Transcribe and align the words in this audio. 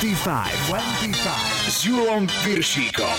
25, 0.00 0.54
25 0.66 1.70
s 1.70 1.84
Julom 1.84 2.26
Piršíkom. 2.44 3.18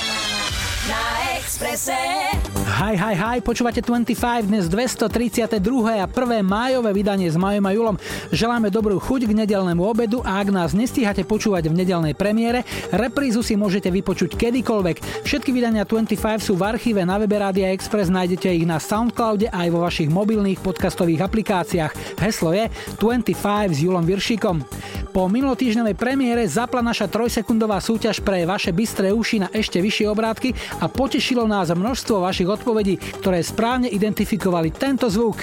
Na 0.88 1.36
Exprese. 1.36 2.39
Hi, 2.70 2.94
hi, 2.94 3.18
hi, 3.18 3.38
počúvate 3.42 3.82
25, 3.82 4.46
dnes 4.46 4.70
232. 4.70 5.57
a 5.89 6.05
1. 6.05 6.46
májové 6.46 6.94
vydanie 6.94 7.26
s 7.26 7.34
Majom 7.34 7.66
a 7.66 7.73
Julom. 7.73 7.98
Želáme 8.30 8.70
dobrú 8.70 9.02
chuť 9.02 9.26
k 9.26 9.34
nedelnému 9.34 9.82
obedu 9.82 10.21
a 10.21 10.38
ak 10.38 10.54
nás 10.54 10.77
nestíhate 10.77 11.26
počúvať 11.26 11.66
v 11.66 11.82
nedelnej 11.82 12.13
premiére, 12.13 12.62
reprízu 12.94 13.41
si 13.41 13.58
môžete 13.58 13.90
vypočuť 13.90 14.38
kedykoľvek. 14.38 15.26
Všetky 15.26 15.50
vydania 15.50 15.82
25 15.82 16.45
sú 16.45 16.54
v 16.54 16.70
archíve 16.70 17.02
na 17.02 17.18
webe 17.18 17.41
Rádia 17.41 17.73
Express, 17.73 18.13
nájdete 18.13 18.54
ich 18.54 18.70
na 18.70 18.77
Soundcloude 18.77 19.49
aj 19.49 19.67
vo 19.73 19.81
vašich 19.81 20.13
mobilných 20.13 20.62
podcastových 20.62 21.26
aplikáciách. 21.26 22.22
Heslo 22.22 22.54
je 22.54 22.70
25 23.02 23.73
s 23.73 23.81
Julom 23.81 24.05
Viršíkom. 24.05 24.62
Po 25.09 25.26
minulotýždňovej 25.26 25.98
premiére 25.98 26.45
zapla 26.45 26.86
naša 26.86 27.09
trojsekundová 27.09 27.81
súťaž 27.81 28.22
pre 28.22 28.45
vaše 28.45 28.70
bystré 28.70 29.09
uši 29.09 29.41
na 29.41 29.49
ešte 29.49 29.81
vyššie 29.81 30.05
obrátky 30.05 30.54
a 30.77 30.86
potešilo 30.86 31.49
nás 31.49 31.73
množstvo 31.73 32.22
vašich 32.22 32.45
odpovedí, 32.59 32.99
ktoré 33.23 33.40
správne 33.40 33.88
identifikovali 33.88 34.76
tento 34.76 35.08
zvuk. 35.08 35.40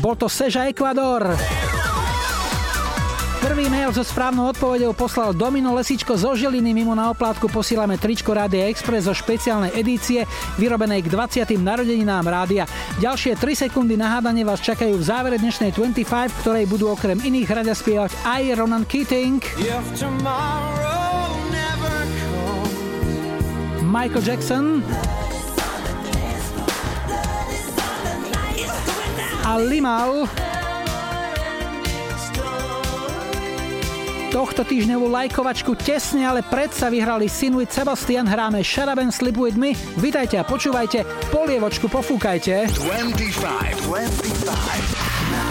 Bol 0.00 0.16
to 0.16 0.32
Seža 0.32 0.64
Ekvador. 0.72 1.36
Prvý 3.40 3.72
mail 3.72 3.88
so 3.92 4.04
správnou 4.04 4.52
odpovedou 4.52 4.92
poslal 4.92 5.32
Domino 5.32 5.72
Lesičko 5.72 6.12
zo 6.12 6.36
Žiliny. 6.36 6.76
Mimo 6.76 6.92
na 6.92 7.08
oplátku 7.08 7.48
posílame 7.48 7.96
tričko 7.96 8.36
Rádia 8.36 8.68
Express 8.68 9.08
zo 9.08 9.16
špeciálnej 9.16 9.72
edície 9.76 10.28
vyrobenej 10.60 11.04
k 11.04 11.08
20. 11.08 11.56
narodeninám 11.56 12.24
rádia. 12.28 12.68
Ďalšie 13.00 13.40
3 13.40 13.68
sekundy 13.68 13.96
na 13.96 14.12
hádanie 14.16 14.44
vás 14.44 14.60
čakajú 14.60 14.92
v 14.92 15.04
závere 15.04 15.36
dnešnej 15.40 15.72
25, 15.72 16.28
v 16.28 16.38
ktorej 16.44 16.64
budú 16.68 16.92
okrem 16.92 17.16
iných 17.16 17.48
rada 17.48 17.72
spievať 17.72 18.12
aj 18.28 18.42
Ronan 18.60 18.84
Keating, 18.84 19.40
Michael 23.90 24.22
Jackson 24.22 24.86
a 29.42 29.58
Limal. 29.58 30.30
Tohto 34.30 34.62
týždňovú 34.62 35.10
lajkovačku 35.10 35.74
tesne, 35.74 36.22
ale 36.22 36.46
predsa 36.46 36.86
vyhrali 36.86 37.26
Sinuit 37.26 37.74
Sebastian, 37.74 38.30
hráme 38.30 38.62
and 39.02 39.10
Sleep 39.10 39.34
With 39.34 39.58
Me. 39.58 39.74
Vítajte 39.98 40.38
a 40.38 40.46
počúvajte, 40.46 41.02
polievočku 41.34 41.90
pofúkajte. 41.90 42.70
25, 42.70 43.90
25. 43.90 45.34
Na 45.34 45.50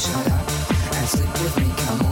Shut 0.00 0.26
up 0.28 0.48
and 0.94 1.08
sleep 1.08 1.30
with 1.42 1.58
me, 1.58 1.74
come 1.76 2.06
on. 2.06 2.09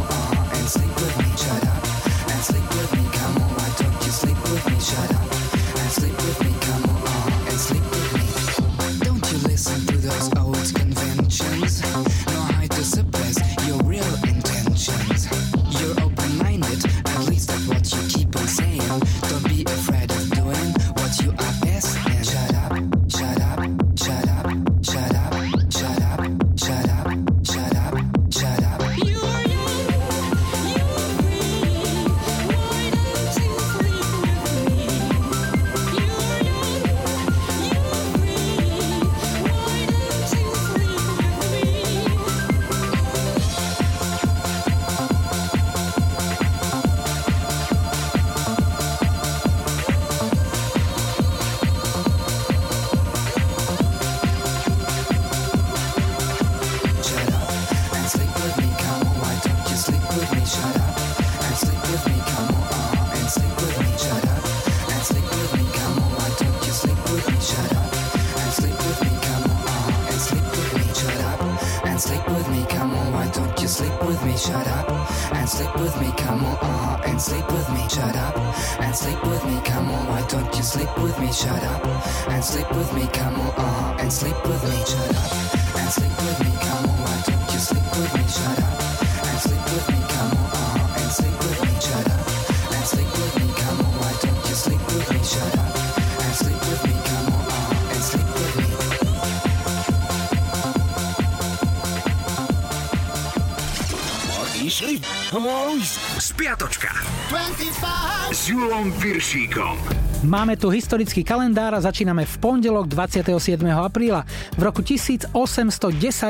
Spiatočka 106.39 106.95
25 107.35 108.31
s 108.31 108.47
Julom 108.47 108.95
Viršíkom. 108.95 109.75
Máme 110.23 110.55
tu 110.55 110.71
historický 110.71 111.27
kalendár 111.27 111.75
a 111.75 111.83
začíname 111.83 112.23
v 112.31 112.35
pondelok 112.39 112.87
27. 112.87 113.59
apríla. 113.67 114.23
V 114.55 114.63
roku 114.63 114.79
1810 114.79 115.35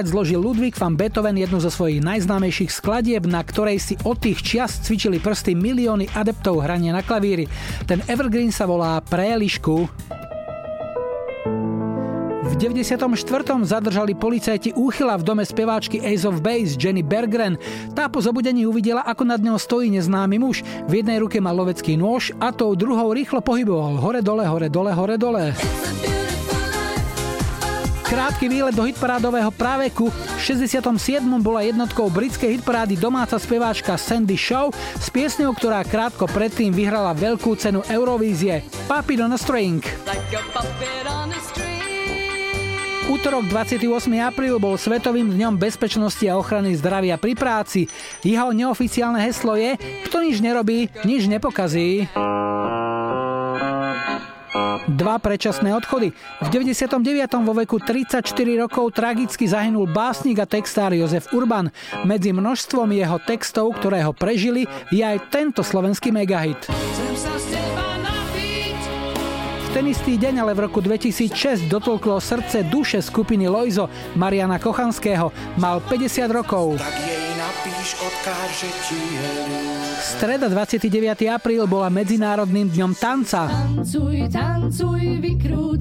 zložil 0.09 0.41
Ludwig 0.41 0.81
van 0.81 0.97
Beethoven 0.97 1.37
jednu 1.37 1.61
zo 1.61 1.69
svojich 1.69 2.01
najznámejších 2.01 2.73
skladieb, 2.73 3.29
na 3.29 3.45
ktorej 3.45 3.85
si 3.85 4.01
od 4.09 4.17
tých 4.17 4.41
čias 4.41 4.81
cvičili 4.81 5.21
prsty 5.21 5.53
milióny 5.53 6.09
adeptov 6.17 6.65
hrania 6.65 6.97
na 6.97 7.05
klavíri. 7.05 7.45
Ten 7.85 8.01
evergreen 8.09 8.49
sa 8.49 8.65
volá 8.65 9.05
Prélišku. 9.05 9.93
V 12.49 12.57
94. 12.57 13.13
zadržali 13.61 14.17
policajti 14.17 14.73
úchyla 14.73 15.21
v 15.21 15.27
dome 15.27 15.45
speváčky 15.45 16.01
Ace 16.01 16.25
of 16.25 16.41
Base 16.41 16.81
Jenny 16.81 17.05
Bergren. 17.05 17.61
Tá 17.99 18.07
po 18.07 18.23
zobudení 18.23 18.63
uvidela, 18.63 19.03
ako 19.03 19.27
nad 19.27 19.43
ňou 19.43 19.59
stojí 19.59 19.91
neznámy 19.91 20.39
muž. 20.39 20.63
V 20.87 21.03
jednej 21.03 21.19
ruke 21.19 21.43
mal 21.43 21.59
lovecký 21.59 21.99
nôž 21.99 22.31
a 22.39 22.55
tou 22.55 22.79
druhou 22.79 23.11
rýchlo 23.11 23.43
pohyboval 23.43 23.99
hore 23.99 24.23
dole, 24.23 24.47
hore 24.47 24.71
dole, 24.71 24.95
hore 24.95 25.19
dole. 25.19 25.51
Krátky 28.07 28.47
výlet 28.47 28.79
do 28.79 28.87
hitparádového 28.87 29.51
práveku. 29.51 30.15
V 30.15 30.39
67. 30.39 30.79
bola 31.43 31.67
jednotkou 31.67 32.07
britskej 32.07 32.63
hitparády 32.63 32.95
domáca 32.95 33.35
speváčka 33.35 33.99
Sandy 33.99 34.39
Shaw 34.39 34.71
s 34.95 35.11
piesňou, 35.11 35.51
ktorá 35.59 35.83
krátko 35.83 36.31
predtým 36.31 36.71
vyhrala 36.71 37.19
veľkú 37.19 37.59
cenu 37.59 37.83
Eurovízie. 37.91 38.63
On 38.87 39.35
a 39.35 39.39
String. 39.43 39.83
Like 40.07 40.98
Útorok 43.09 43.49
28. 43.49 43.89
apríl 44.21 44.61
bol 44.61 44.77
Svetovým 44.77 45.33
dňom 45.33 45.57
bezpečnosti 45.57 46.21
a 46.29 46.37
ochrany 46.37 46.77
zdravia 46.77 47.17
pri 47.17 47.33
práci. 47.33 47.89
Jeho 48.21 48.53
neoficiálne 48.53 49.17
heslo 49.25 49.57
je 49.57 49.81
Kto 50.05 50.21
nič 50.21 50.45
nerobí, 50.45 50.93
nič 51.09 51.25
nepokazí. 51.25 52.05
Dva 54.93 55.17
predčasné 55.17 55.73
odchody. 55.73 56.13
V 56.45 56.49
99. 56.53 57.01
vo 57.49 57.57
veku 57.57 57.81
34 57.81 58.21
rokov 58.61 58.93
tragicky 58.93 59.49
zahynul 59.49 59.89
básnik 59.89 60.37
a 60.41 60.45
textár 60.45 60.93
Jozef 60.93 61.33
Urban. 61.33 61.73
Medzi 62.05 62.37
množstvom 62.37 62.93
jeho 62.93 63.17
textov, 63.25 63.73
ktoré 63.81 64.05
ho 64.05 64.13
prežili, 64.13 64.69
je 64.93 65.01
aj 65.01 65.33
tento 65.33 65.65
slovenský 65.65 66.13
megahit. 66.13 66.61
Chcem 66.69 67.15
sa 67.17 67.38
ten 69.79 69.95
istý 69.95 70.19
deň, 70.19 70.43
ale 70.43 70.59
v 70.59 70.67
roku 70.67 70.83
2006 70.83 71.71
dotolklo 71.71 72.19
srdce 72.19 72.67
duše 72.67 72.99
skupiny 72.99 73.47
Loizo 73.47 73.87
Mariana 74.19 74.59
Kochanského. 74.59 75.31
Mal 75.55 75.79
50 75.87 76.27
rokov. 76.35 76.83
Streda 80.03 80.51
29. 80.51 81.31
apríl 81.31 81.63
bola 81.71 81.87
Medzinárodným 81.95 82.75
dňom 82.75 82.93
tanca. 82.99 83.47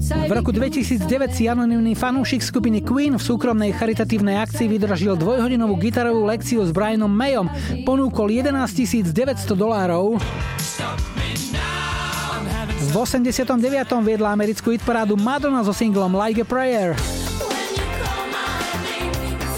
v 0.06 0.30
roku 0.30 0.54
2009 0.54 1.34
si 1.34 1.50
anonimný 1.50 1.98
fanúšik 1.98 2.38
skupiny 2.38 2.86
Queen 2.86 3.18
v 3.18 3.22
súkromnej 3.26 3.74
charitatívnej 3.74 4.38
akcii 4.46 4.78
vydržil 4.78 5.18
dvojhodinovú 5.18 5.74
gitarovú 5.74 6.22
lekciu 6.22 6.62
s 6.62 6.70
Brianom 6.70 7.10
Mayom. 7.10 7.50
Ponúkol 7.82 8.30
11 8.46 9.10
900 9.10 9.58
dolárov. 9.58 10.22
V 12.88 12.96
89. 12.96 13.60
viedla 14.00 14.32
americkú 14.32 14.72
hitparádu 14.72 15.12
Madonna 15.20 15.60
so 15.60 15.76
singlom 15.76 16.16
Like 16.16 16.40
a 16.40 16.46
Prayer. 16.48 16.96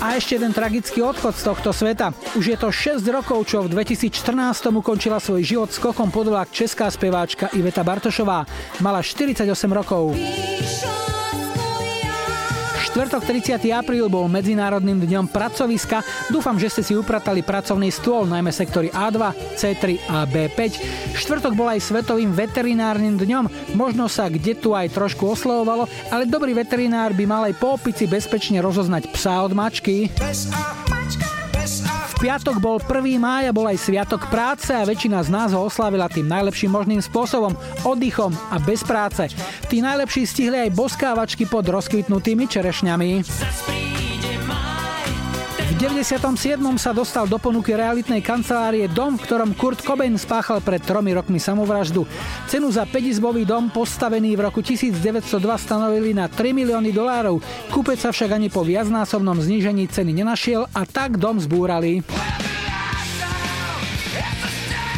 A 0.02 0.18
ešte 0.18 0.34
jeden 0.34 0.50
tragický 0.50 0.98
odchod 0.98 1.38
z 1.38 1.46
tohto 1.46 1.70
sveta. 1.70 2.10
Už 2.34 2.50
je 2.50 2.58
to 2.58 2.74
6 2.74 3.06
rokov, 3.06 3.46
čo 3.46 3.62
v 3.62 3.70
2014 3.70 4.74
ukončila 4.74 5.22
svoj 5.22 5.46
život 5.46 5.70
skokom 5.70 6.10
podolák 6.10 6.50
česká 6.50 6.90
speváčka 6.90 7.46
Iveta 7.54 7.86
Bartošová. 7.86 8.50
Mala 8.82 8.98
48 8.98 9.46
rokov. 9.70 10.18
Štvrtok 13.00 13.32
30. 13.32 13.64
apríl 13.72 14.12
bol 14.12 14.28
Medzinárodným 14.28 15.00
dňom 15.00 15.32
pracoviska. 15.32 16.04
Dúfam, 16.28 16.60
že 16.60 16.68
ste 16.68 16.82
si 16.84 16.92
upratali 16.92 17.40
pracovný 17.40 17.88
stôl, 17.88 18.28
najmä 18.28 18.52
sektory 18.52 18.92
A2, 18.92 19.32
C3 19.56 20.04
a 20.04 20.28
B5. 20.28 20.76
Štvrtok 21.16 21.56
bol 21.56 21.72
aj 21.72 21.80
Svetovým 21.80 22.36
veterinárnym 22.36 23.16
dňom. 23.16 23.72
Možno 23.72 24.04
sa 24.04 24.28
kde 24.28 24.52
tu 24.52 24.76
aj 24.76 24.92
trošku 24.92 25.32
oslovovalo, 25.32 25.88
ale 26.12 26.28
dobrý 26.28 26.52
veterinár 26.52 27.16
by 27.16 27.24
mal 27.24 27.48
aj 27.48 27.56
po 27.56 27.80
opici 27.80 28.04
bezpečne 28.04 28.60
rozoznať 28.60 29.08
psa 29.16 29.48
od 29.48 29.56
mačky. 29.56 30.12
Pes 30.20 30.52
a 30.52 30.76
mačka 30.92 31.29
piatok 32.20 32.60
bol 32.60 32.76
1. 32.76 33.16
máj 33.16 33.48
a 33.48 33.56
bol 33.56 33.64
aj 33.64 33.80
Sviatok 33.80 34.28
práce 34.28 34.68
a 34.76 34.84
väčšina 34.84 35.24
z 35.24 35.32
nás 35.32 35.56
ho 35.56 35.64
oslávila 35.64 36.04
tým 36.12 36.28
najlepším 36.28 36.68
možným 36.68 37.00
spôsobom, 37.00 37.56
oddychom 37.80 38.36
a 38.52 38.60
bez 38.60 38.84
práce. 38.84 39.32
Tí 39.72 39.80
najlepší 39.80 40.28
stihli 40.28 40.68
aj 40.68 40.76
boskávačky 40.76 41.48
pod 41.48 41.64
rozkvitnutými 41.64 42.44
čerešňami. 42.44 43.10
97. 45.80 46.60
sa 46.76 46.92
dostal 46.92 47.24
do 47.24 47.40
ponuky 47.40 47.72
realitnej 47.72 48.20
kancelárie 48.20 48.84
dom, 48.84 49.16
v 49.16 49.24
ktorom 49.24 49.56
Kurt 49.56 49.80
Cobain 49.80 50.12
spáchal 50.12 50.60
pred 50.60 50.84
tromi 50.84 51.16
rokmi 51.16 51.40
samovraždu. 51.40 52.04
Cenu 52.52 52.68
za 52.68 52.84
5-izbový 52.84 53.48
dom 53.48 53.72
postavený 53.72 54.36
v 54.36 54.44
roku 54.44 54.60
1902 54.60 55.40
stanovili 55.56 56.12
na 56.12 56.28
3 56.28 56.52
milióny 56.52 56.92
dolárov. 56.92 57.40
Kúpec 57.72 57.96
sa 57.96 58.12
však 58.12 58.28
ani 58.28 58.52
po 58.52 58.60
viacnásobnom 58.60 59.40
znížení 59.40 59.88
ceny 59.88 60.20
nenašiel 60.20 60.68
a 60.68 60.84
tak 60.84 61.16
dom 61.16 61.40
zbúrali. 61.40 62.04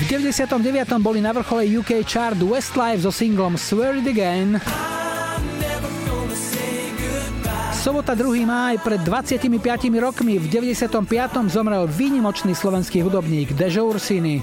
V 0.03 0.05
99. 0.11 0.51
boli 0.99 1.23
na 1.23 1.31
vrchole 1.31 1.63
UK 1.63 2.03
chart 2.03 2.43
Westlife 2.43 3.07
so 3.07 3.15
singlom 3.15 3.55
Swear 3.55 4.03
It 4.03 4.11
Again. 4.11 4.59
Sobota 7.83 8.15
2. 8.15 8.47
máj 8.47 8.79
pred 8.79 9.03
25 9.03 9.43
rokmi 9.99 10.39
v 10.39 10.47
95. 10.47 11.03
zomrel 11.51 11.91
výnimočný 11.91 12.55
slovenský 12.55 13.03
hudobník 13.03 13.59
Dežo 13.59 13.91
Ursini. 13.91 14.39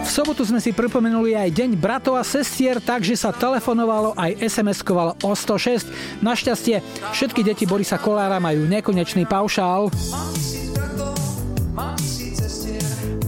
V 0.00 0.08
sobotu 0.08 0.48
sme 0.48 0.64
si 0.64 0.72
pripomenuli 0.72 1.36
aj 1.36 1.52
deň 1.52 1.70
bratov 1.76 2.16
a 2.16 2.24
sestier, 2.24 2.80
takže 2.80 3.20
sa 3.20 3.36
telefonovalo 3.36 4.16
aj 4.16 4.48
SMS-kovalo 4.48 5.20
o 5.20 5.36
106. 5.36 6.24
Našťastie 6.24 6.80
všetky 7.12 7.44
deti 7.44 7.68
Borisa 7.68 8.00
Kolára 8.00 8.40
majú 8.40 8.64
nekonečný 8.64 9.28
paušál. 9.28 9.92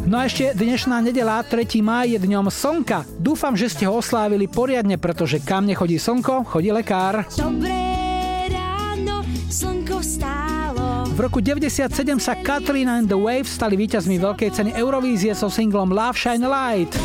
No 0.09 0.17
a 0.17 0.25
ešte 0.25 0.57
dnešná 0.57 1.05
nedela, 1.05 1.45
3. 1.45 1.69
máj, 1.85 2.17
je 2.17 2.19
dňom 2.25 2.49
slnka. 2.49 3.05
Dúfam, 3.21 3.53
že 3.53 3.69
ste 3.69 3.85
ho 3.85 4.01
oslávili 4.01 4.49
poriadne, 4.49 4.97
pretože 4.97 5.37
kam 5.37 5.69
nechodí 5.69 6.01
slnko, 6.01 6.49
chodí 6.49 6.73
lekár. 6.73 7.29
Dobré 7.37 8.49
ráno, 8.49 9.21
slnko 9.53 10.01
stálo. 10.01 11.13
V 11.13 11.21
roku 11.21 11.45
97 11.45 11.93
sa 12.25 12.41
Katrina 12.41 12.97
and 12.97 13.13
the 13.13 13.21
Waves 13.21 13.53
stali 13.53 13.77
víťazmi 13.77 14.17
veľkej 14.17 14.49
ceny 14.49 14.71
Eurovízie 14.81 15.37
so 15.37 15.53
singlom 15.53 15.93
Love 15.93 16.17
Shine 16.17 16.41
a 16.41 16.49
Light. 16.49 16.97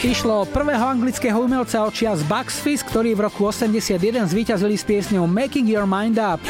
Išlo 0.00 0.48
o 0.48 0.48
prvého 0.48 0.96
anglického 0.96 1.44
umelca 1.44 1.84
očia 1.84 2.16
z 2.16 2.24
Bucks 2.24 2.56
Fizz, 2.64 2.88
ktorí 2.88 3.12
v 3.12 3.28
roku 3.28 3.44
81 3.44 4.00
zvíťazili 4.32 4.80
s 4.80 4.84
piesňou 4.88 5.28
Making 5.28 5.68
Your 5.68 5.84
Mind 5.84 6.16
Up. 6.16 6.40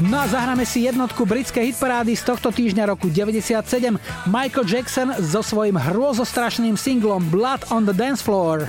No 0.00 0.16
a 0.16 0.24
zahráme 0.24 0.64
si 0.64 0.88
jednotku 0.88 1.28
britskej 1.28 1.76
hitparády 1.76 2.16
z 2.16 2.24
tohto 2.24 2.48
týždňa 2.48 2.88
roku 2.88 3.12
97. 3.12 4.00
Michael 4.24 4.64
Jackson 4.64 5.12
so 5.20 5.44
svojím 5.44 5.76
hrôzostrašným 5.76 6.72
singlom 6.72 7.20
Blood 7.28 7.68
on 7.68 7.84
the 7.84 7.92
Dance 7.92 8.24
Floor. 8.24 8.64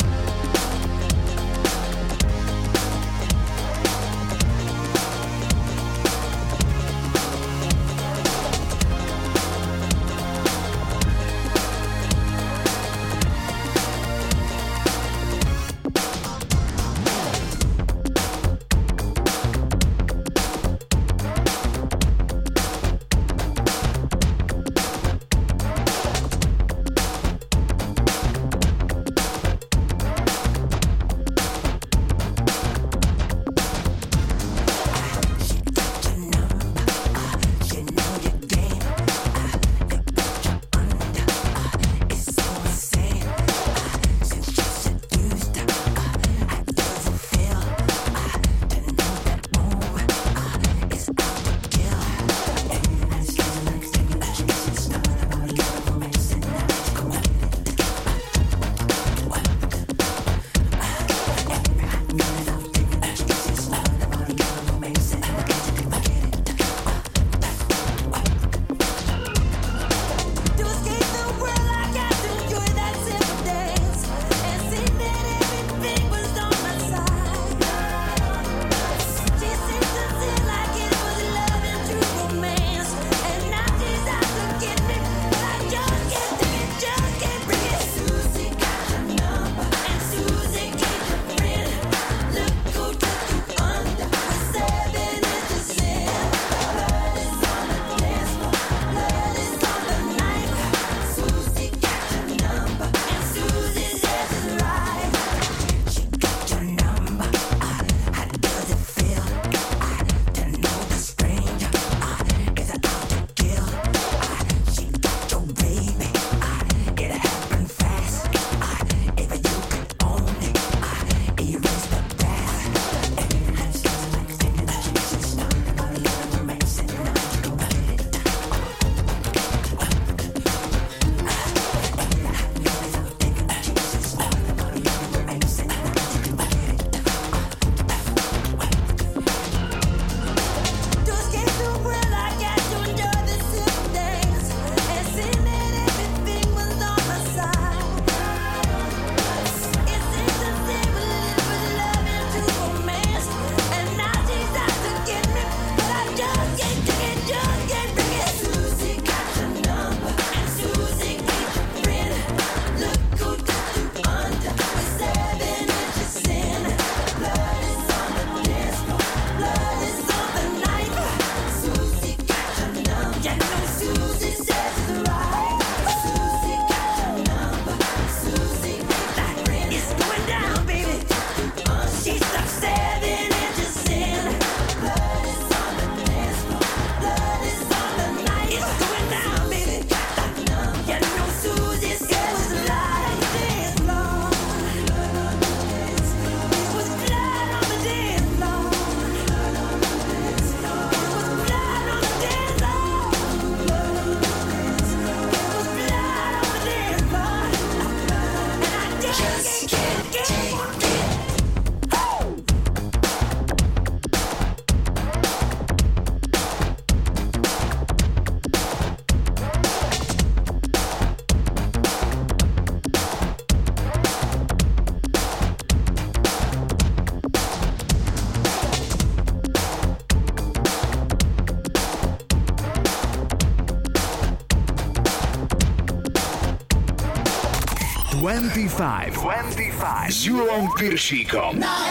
25. 238.42 239.14
25. 239.14 240.10
S 240.10 240.26
Julom 240.26 240.70
Piršíkom. 240.74 241.60
Na 241.60 241.86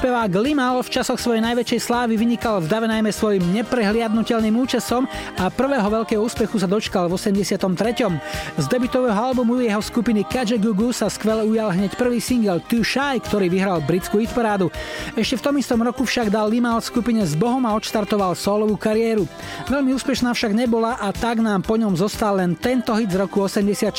spevák 0.00 0.32
Limal 0.40 0.80
v 0.80 0.96
časoch 0.96 1.20
svojej 1.20 1.44
najväčšej 1.44 1.80
slávy 1.84 2.16
vynikal 2.16 2.56
v 2.64 2.72
dave 2.72 2.88
najmä 2.88 3.12
svojim 3.12 3.44
neprehliadnutelným 3.52 4.56
účesom 4.56 5.04
a 5.36 5.52
prvého 5.52 5.84
veľkého 5.84 6.24
úspechu 6.24 6.56
sa 6.56 6.64
dočkal 6.64 7.04
v 7.04 7.20
83. 7.20 7.60
Z 8.56 8.64
debutového 8.64 9.12
albumu 9.12 9.60
jeho 9.60 9.84
skupiny 9.84 10.24
Kajagoogoo 10.24 10.96
sa 10.96 11.12
skvele 11.12 11.44
ujal 11.44 11.76
hneď 11.76 12.00
prvý 12.00 12.16
single 12.16 12.64
Too 12.64 12.80
Shy, 12.80 13.20
ktorý 13.20 13.52
vyhral 13.52 13.84
britskú 13.84 14.24
hitparádu. 14.24 14.72
Ešte 15.20 15.36
v 15.36 15.44
tom 15.44 15.54
istom 15.60 15.84
roku 15.84 16.08
však 16.08 16.32
dal 16.32 16.48
Limal 16.48 16.80
skupine 16.80 17.20
s 17.20 17.36
Bohom 17.36 17.60
a 17.68 17.76
odštartoval 17.76 18.32
solovú 18.40 18.80
kariéru. 18.80 19.28
Veľmi 19.68 19.92
úspešná 20.00 20.32
však 20.32 20.56
nebola 20.56 20.96
a 20.96 21.12
tak 21.12 21.44
nám 21.44 21.60
po 21.60 21.76
ňom 21.76 21.92
zostal 21.92 22.40
len 22.40 22.56
tento 22.56 22.96
hit 22.96 23.12
z 23.12 23.20
roku 23.20 23.44
84. 23.44 23.92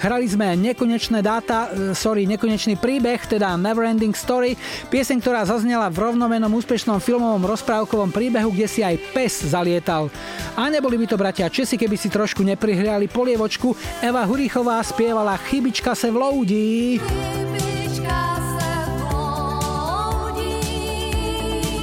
Hrali 0.00 0.24
sme 0.24 0.56
nekonečné 0.56 1.20
dáta, 1.20 1.68
e, 1.68 1.92
sorry, 1.92 2.24
nekonečný 2.24 2.80
príbeh, 2.80 3.20
teda 3.28 3.60
Neverending 3.60 4.16
Story, 4.16 4.56
pieseň, 4.88 5.20
ktorá 5.20 5.33
zaznela 5.42 5.90
v 5.90 6.06
rovnomenom 6.06 6.54
úspešnom 6.54 7.02
filmovom 7.02 7.42
rozprávkovom 7.42 8.14
príbehu, 8.14 8.54
kde 8.54 8.70
si 8.70 8.86
aj 8.86 8.94
pes 9.10 9.42
zalietal. 9.42 10.06
A 10.54 10.70
neboli 10.70 10.94
by 10.94 11.10
to 11.10 11.18
bratia 11.18 11.50
Česi, 11.50 11.74
keby 11.74 11.98
si 11.98 12.06
trošku 12.06 12.46
neprihriali 12.46 13.10
polievočku. 13.10 13.74
Eva 13.98 14.22
Hurichová 14.22 14.78
spievala 14.86 15.34
Chybička 15.50 15.98
se 15.98 16.14
vloudí. 16.14 17.02
Chybička 17.02 18.22
se 18.38 18.74
vloudí. 19.02 20.54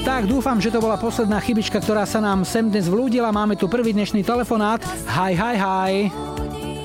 Tak 0.08 0.32
dúfam, 0.32 0.64
že 0.64 0.72
to 0.72 0.80
bola 0.80 0.96
posledná 0.96 1.44
chybička, 1.44 1.84
ktorá 1.84 2.08
sa 2.08 2.24
nám 2.24 2.48
sem 2.48 2.72
dnes 2.72 2.88
vlúdila. 2.88 3.36
Máme 3.36 3.60
tu 3.60 3.68
prvý 3.68 3.92
dnešný 3.92 4.24
telefonát. 4.24 4.80
Hi, 5.12 5.36
hi, 5.36 5.56
hi. 5.60 5.94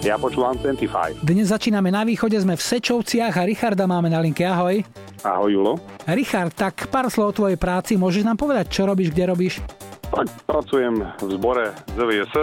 Ja 0.03 0.19
počúvam 0.19 0.55
25. 0.59 1.23
Dnes 1.23 1.51
začíname 1.51 1.91
na 1.91 2.07
východe, 2.07 2.39
sme 2.39 2.55
v 2.55 2.63
Sečovciach 2.63 3.35
a 3.39 3.43
Richarda 3.43 3.91
máme 3.91 4.07
na 4.07 4.23
linke. 4.23 4.47
Ahoj. 4.47 5.06
Ahoj 5.27 5.51
Julo. 5.51 5.73
Richard, 6.07 6.55
tak 6.55 6.87
pár 6.87 7.11
slov 7.11 7.35
o 7.35 7.37
tvojej 7.43 7.59
práci. 7.59 7.99
Môžeš 7.99 8.23
nám 8.23 8.39
povedať, 8.39 8.71
čo 8.71 8.87
robíš, 8.87 9.11
kde 9.11 9.25
robíš? 9.27 9.59
Tak 10.07 10.31
pracujem 10.47 11.03
v 11.19 11.31
zbore 11.35 11.75
ZVS 11.99 12.35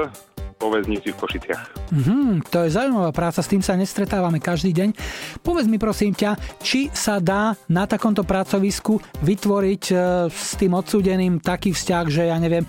po 0.64 0.72
väznici 0.72 1.12
v 1.12 1.20
Košiciach. 1.20 1.92
Mhm, 1.92 2.48
to 2.48 2.64
je 2.64 2.72
zaujímavá 2.72 3.12
práca, 3.12 3.44
s 3.44 3.52
tým 3.52 3.60
sa 3.60 3.76
nestretávame 3.76 4.40
každý 4.40 4.72
deň. 4.72 4.96
Povedz 5.44 5.68
mi 5.68 5.76
prosím 5.76 6.16
ťa, 6.16 6.40
či 6.64 6.88
sa 6.96 7.20
dá 7.20 7.52
na 7.68 7.84
takomto 7.84 8.24
pracovisku 8.24 9.04
vytvoriť 9.20 9.84
e, 9.92 9.96
s 10.32 10.56
tým 10.56 10.72
odsúdeným 10.72 11.44
taký 11.44 11.76
vzťah, 11.76 12.06
že 12.08 12.32
ja 12.32 12.40
neviem, 12.40 12.64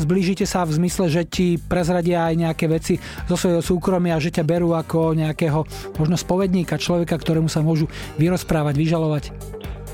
zblížite 0.00 0.48
sa 0.48 0.64
v 0.64 0.80
zmysle, 0.80 1.12
že 1.12 1.28
ti 1.28 1.60
prezradia 1.60 2.32
aj 2.32 2.34
nejaké 2.40 2.64
veci 2.64 2.96
zo 3.28 3.36
svojho 3.36 3.60
súkromia, 3.60 4.16
že 4.16 4.32
ťa 4.32 4.48
berú 4.48 4.72
ako 4.72 5.12
nejakého 5.12 5.68
možno 6.00 6.16
spovedníka, 6.16 6.80
človeka, 6.80 7.20
ktorému 7.20 7.52
sa 7.52 7.60
môžu 7.60 7.92
vyrozprávať, 8.16 8.74
vyžalovať. 8.80 9.24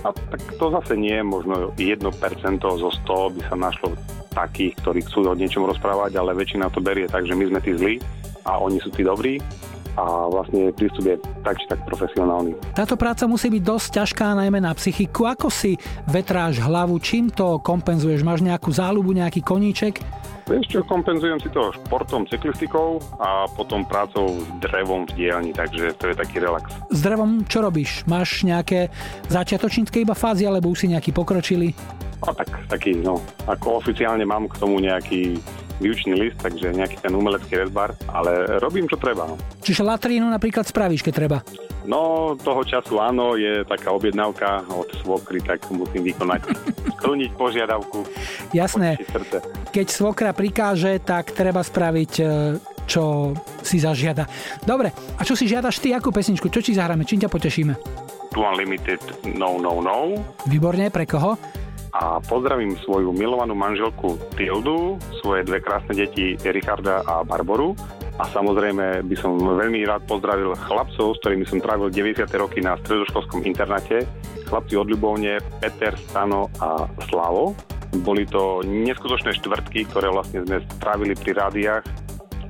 A 0.05 0.13
tak 0.13 0.41
to 0.61 0.69
zase 0.69 1.01
nie, 1.01 1.17
možno 1.25 1.73
1% 1.81 1.99
zo 2.61 2.91
100 2.93 3.35
by 3.35 3.41
sa 3.49 3.57
našlo 3.57 3.97
takých, 4.35 4.75
ktorí 4.83 5.01
chcú 5.07 5.31
o 5.31 5.39
niečom 5.39 5.65
rozprávať, 5.65 6.19
ale 6.19 6.35
väčšina 6.35 6.69
to 6.75 6.83
berie 6.83 7.07
tak, 7.07 7.25
že 7.25 7.39
my 7.39 7.47
sme 7.49 7.61
tí 7.63 7.73
zlí 7.79 7.95
a 8.45 8.59
oni 8.59 8.83
sú 8.83 8.91
tí 8.91 9.07
dobrí 9.07 9.39
a 9.95 10.27
vlastne 10.27 10.75
prístup 10.75 11.07
je 11.07 11.17
tak 11.47 11.55
či 11.55 11.71
tak 11.71 11.87
profesionálny. 11.87 12.59
Táto 12.75 12.99
práca 12.99 13.31
musí 13.31 13.47
byť 13.47 13.63
dosť 13.63 13.89
ťažká, 14.03 14.35
najmä 14.35 14.59
na 14.59 14.75
psychiku. 14.75 15.31
Ako 15.31 15.47
si 15.55 15.79
vetráš 16.11 16.59
hlavu? 16.59 16.99
Čím 16.99 17.31
to 17.31 17.63
kompenzuješ? 17.63 18.27
Máš 18.27 18.43
nejakú 18.43 18.75
záľubu, 18.75 19.15
nejaký 19.15 19.47
koníček? 19.47 20.03
Vieš 20.45 20.65
čo, 20.69 20.79
kompenzujem 20.85 21.41
si 21.41 21.49
to 21.49 21.73
športom, 21.73 22.29
cyklistikou 22.29 23.01
a 23.17 23.49
potom 23.57 23.81
prácou 23.89 24.29
s 24.29 24.49
drevom 24.61 25.09
v 25.09 25.17
dielni, 25.17 25.57
takže 25.57 25.97
to 25.97 26.13
je 26.13 26.15
taký 26.21 26.37
relax. 26.37 26.69
S 26.93 27.01
drevom 27.01 27.49
čo 27.49 27.65
robíš? 27.65 28.05
Máš 28.05 28.45
nejaké 28.45 28.93
začiatočnícke 29.33 30.05
iba 30.05 30.13
fázy, 30.13 30.45
alebo 30.45 30.69
už 30.69 30.85
si 30.85 30.93
nejaký 30.93 31.17
pokročili? 31.17 31.73
A 32.29 32.37
tak, 32.37 32.61
taký, 32.69 32.93
no, 33.01 33.25
ako 33.49 33.81
oficiálne 33.81 34.29
mám 34.29 34.45
k 34.53 34.61
tomu 34.61 34.85
nejaký 34.85 35.41
výučný 35.83 36.15
list, 36.15 36.39
takže 36.43 36.75
nejaký 36.75 37.03
ten 37.03 37.13
umelecký 37.15 37.59
rezbar, 37.59 37.95
ale 38.11 38.61
robím, 38.63 38.87
čo 38.87 38.99
treba. 38.99 39.27
No. 39.27 39.35
Čiže 39.63 39.83
latrínu 39.83 40.27
napríklad 40.29 40.67
spravíš, 40.67 41.03
keď 41.03 41.15
treba. 41.15 41.39
No, 41.85 42.33
toho 42.41 42.65
času 42.65 42.97
áno, 42.97 43.37
je 43.37 43.61
taká 43.69 43.93
objednávka 43.93 44.65
od 44.73 44.89
svokry, 45.05 45.45
tak 45.45 45.69
musím 45.69 46.09
vykonať, 46.09 46.41
splniť 47.01 47.31
požiadavku. 47.37 48.09
Jasné, 48.57 48.97
keď 49.69 49.87
svokra 49.93 50.33
prikáže, 50.33 50.97
tak 51.05 51.37
treba 51.37 51.61
spraviť 51.61 52.13
e, 52.21 52.25
čo 52.89 53.37
si 53.61 53.77
zažiada. 53.77 54.25
Dobre, 54.65 54.93
a 54.93 55.23
čo 55.29 55.37
si 55.37 55.45
žiadaš 55.45 55.81
ty, 55.81 55.93
akú 55.93 56.09
pesničku? 56.09 56.49
Čo 56.49 56.65
ti 56.65 56.73
zahráme? 56.73 57.05
Čím 57.05 57.29
ťa 57.29 57.33
potešíme? 57.33 57.73
Tu 58.35 58.43
Unlimited 58.43 58.99
No 59.39 59.63
No 59.63 59.79
No 59.79 60.19
Výborne, 60.51 60.91
pre 60.91 61.07
koho? 61.07 61.39
A 61.95 62.19
pozdravím 62.19 62.75
svoju 62.83 63.15
milovanú 63.15 63.55
manželku 63.55 64.19
Tildu, 64.35 64.99
svoje 65.23 65.47
dve 65.47 65.63
krásne 65.63 65.95
deti 65.95 66.35
Richarda 66.43 67.07
a 67.07 67.23
Barboru 67.23 67.79
a 68.19 68.27
samozrejme 68.31 69.07
by 69.07 69.17
som 69.19 69.39
veľmi 69.39 69.87
rád 69.87 70.03
pozdravil 70.11 70.59
chlapcov, 70.59 71.15
s 71.15 71.21
ktorými 71.23 71.47
som 71.47 71.63
trávil 71.63 71.91
90. 71.95 72.27
roky 72.35 72.59
na 72.63 72.75
stredoškolskom 72.83 73.47
internáte. 73.47 74.07
Chlapci 74.47 74.75
od 74.75 74.91
Ľubovne, 74.91 75.39
Peter, 75.63 75.95
Stano 76.11 76.51
a 76.59 76.91
Slavo. 77.11 77.55
Boli 78.03 78.27
to 78.27 78.63
neskutočné 78.67 79.35
štvrtky, 79.39 79.87
ktoré 79.91 80.11
vlastne 80.11 80.43
sme 80.47 80.63
strávili 80.79 81.15
pri 81.15 81.31
rádiách. 81.39 81.83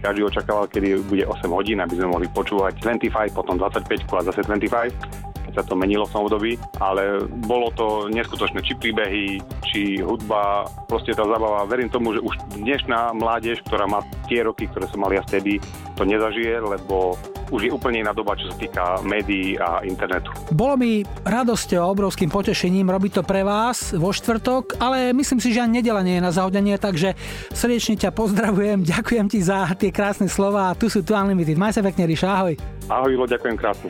Každý 0.04 0.24
očakával, 0.24 0.68
kedy 0.68 1.00
bude 1.04 1.24
8 1.24 1.48
hodín, 1.48 1.80
aby 1.80 1.96
sme 1.96 2.12
mohli 2.12 2.28
počúvať 2.28 2.80
25, 2.80 3.32
potom 3.32 3.56
25 3.56 4.04
a 4.04 4.20
zase 4.24 4.40
25 4.44 5.32
keď 5.32 5.32
sa 5.54 5.62
to 5.62 5.78
menilo 5.78 6.04
v 6.04 6.12
tom 6.12 6.26
období, 6.26 6.52
ale 6.82 7.22
bolo 7.46 7.70
to 7.72 8.10
neskutočné, 8.10 8.60
či 8.66 8.74
príbehy, 8.74 9.38
či 9.70 10.02
hudba, 10.02 10.66
proste 10.90 11.14
tá 11.14 11.22
zabava. 11.22 11.64
Verím 11.70 11.88
tomu, 11.88 12.12
že 12.18 12.20
už 12.20 12.34
dnešná 12.58 13.14
mládež, 13.14 13.62
ktorá 13.64 13.86
má 13.86 14.02
tie 14.26 14.42
roky, 14.42 14.66
ktoré 14.66 14.90
som 14.90 15.00
mal 15.00 15.14
ja 15.14 15.22
vtedy, 15.22 15.62
to 15.94 16.02
nezažije, 16.02 16.58
lebo 16.58 17.14
už 17.54 17.68
je 17.68 17.70
úplne 17.70 18.02
iná 18.02 18.10
doba, 18.10 18.34
čo 18.34 18.50
sa 18.50 18.56
týka 18.56 18.82
médií 19.04 19.54
a 19.60 19.84
internetu. 19.86 20.32
Bolo 20.50 20.80
mi 20.80 21.06
radosťou 21.06 21.80
a 21.84 21.90
obrovským 21.92 22.32
potešením 22.32 22.88
robiť 22.88 23.20
to 23.20 23.22
pre 23.22 23.46
vás 23.46 23.92
vo 23.94 24.10
štvrtok, 24.10 24.80
ale 24.82 25.14
myslím 25.14 25.38
si, 25.38 25.54
že 25.54 25.62
ani 25.62 25.78
nedela 25.84 26.02
nie 26.02 26.18
je 26.18 26.24
na 26.24 26.32
zahodenie, 26.32 26.74
takže 26.80 27.14
srdečne 27.52 28.00
ťa 28.00 28.10
pozdravujem, 28.10 28.82
ďakujem 28.94 29.26
ti 29.30 29.38
za 29.44 29.70
tie 29.76 29.94
krásne 29.94 30.26
slova 30.26 30.72
a 30.72 30.76
tu 30.76 30.90
sú 30.90 31.06
tu 31.06 31.14
Unlimited. 31.14 31.54
Maj 31.54 31.78
sa 31.78 31.82
pekne, 31.84 32.08
Ríša, 32.08 32.28
ahoj. 32.28 32.54
Ahoj, 32.90 33.10
Ilo, 33.14 33.26
ďakujem 33.28 33.56
krásne. 33.56 33.88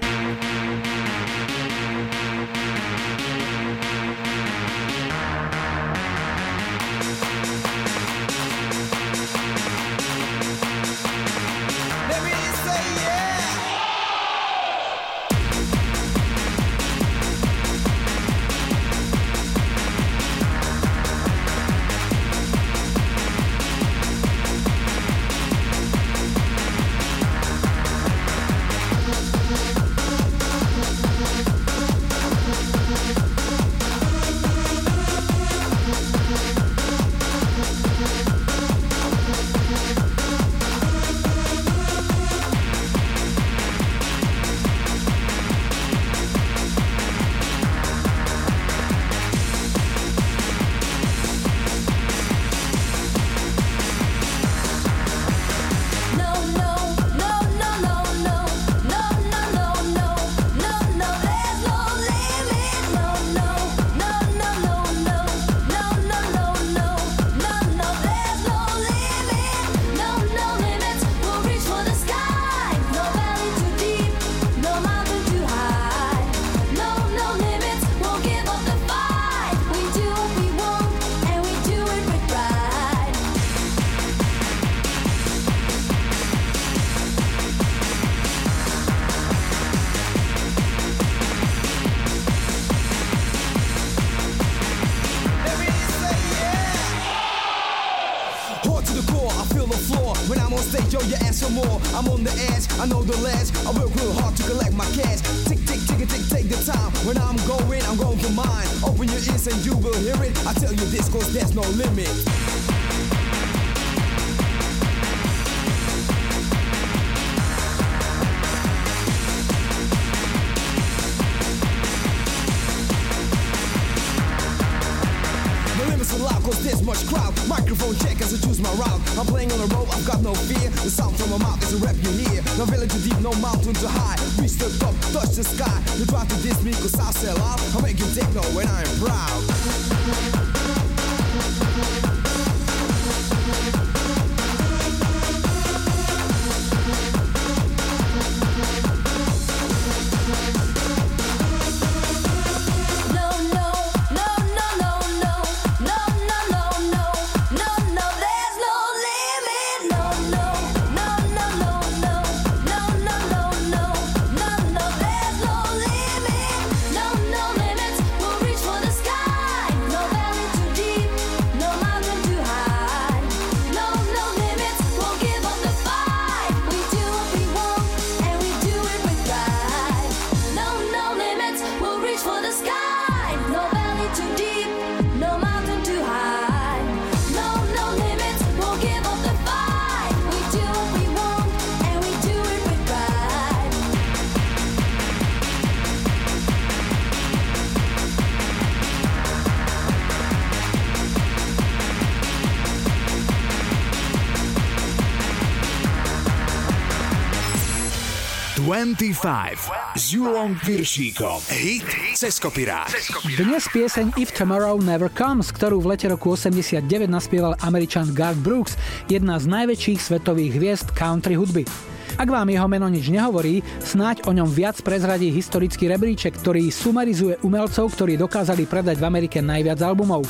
25 208.94 209.98
s 209.98 210.14
Julom 210.14 210.54
Piršíkom. 210.62 211.42
Hit 211.50 211.83
cez 212.14 212.38
kopirák. 212.38 212.94
Dnes 213.35 213.66
pieseň 213.74 214.14
If 214.14 214.30
Tomorrow 214.38 214.78
Never 214.78 215.11
Comes, 215.11 215.50
ktorú 215.50 215.83
v 215.83 215.98
lete 215.98 216.07
roku 216.07 216.38
89 216.38 217.11
naspieval 217.11 217.59
američan 217.66 218.14
Garth 218.14 218.38
Brooks, 218.38 218.78
jedna 219.11 219.42
z 219.42 219.50
najväčších 219.50 219.98
svetových 219.98 220.52
hviezd 220.54 220.88
country 220.94 221.35
hudby. 221.35 221.66
Ak 222.14 222.30
vám 222.30 222.46
jeho 222.46 222.70
meno 222.70 222.87
nič 222.87 223.11
nehovorí, 223.11 223.59
snáď 223.83 224.30
o 224.30 224.30
ňom 224.30 224.46
viac 224.46 224.78
prezradí 224.87 225.35
historický 225.35 225.90
rebríček, 225.90 226.38
ktorý 226.38 226.70
sumarizuje 226.70 227.42
umelcov, 227.42 227.90
ktorí 227.90 228.14
dokázali 228.14 228.70
predať 228.70 229.02
v 229.02 229.09
Amerike 229.11 229.42
najviac 229.42 229.83
albumov. 229.83 230.22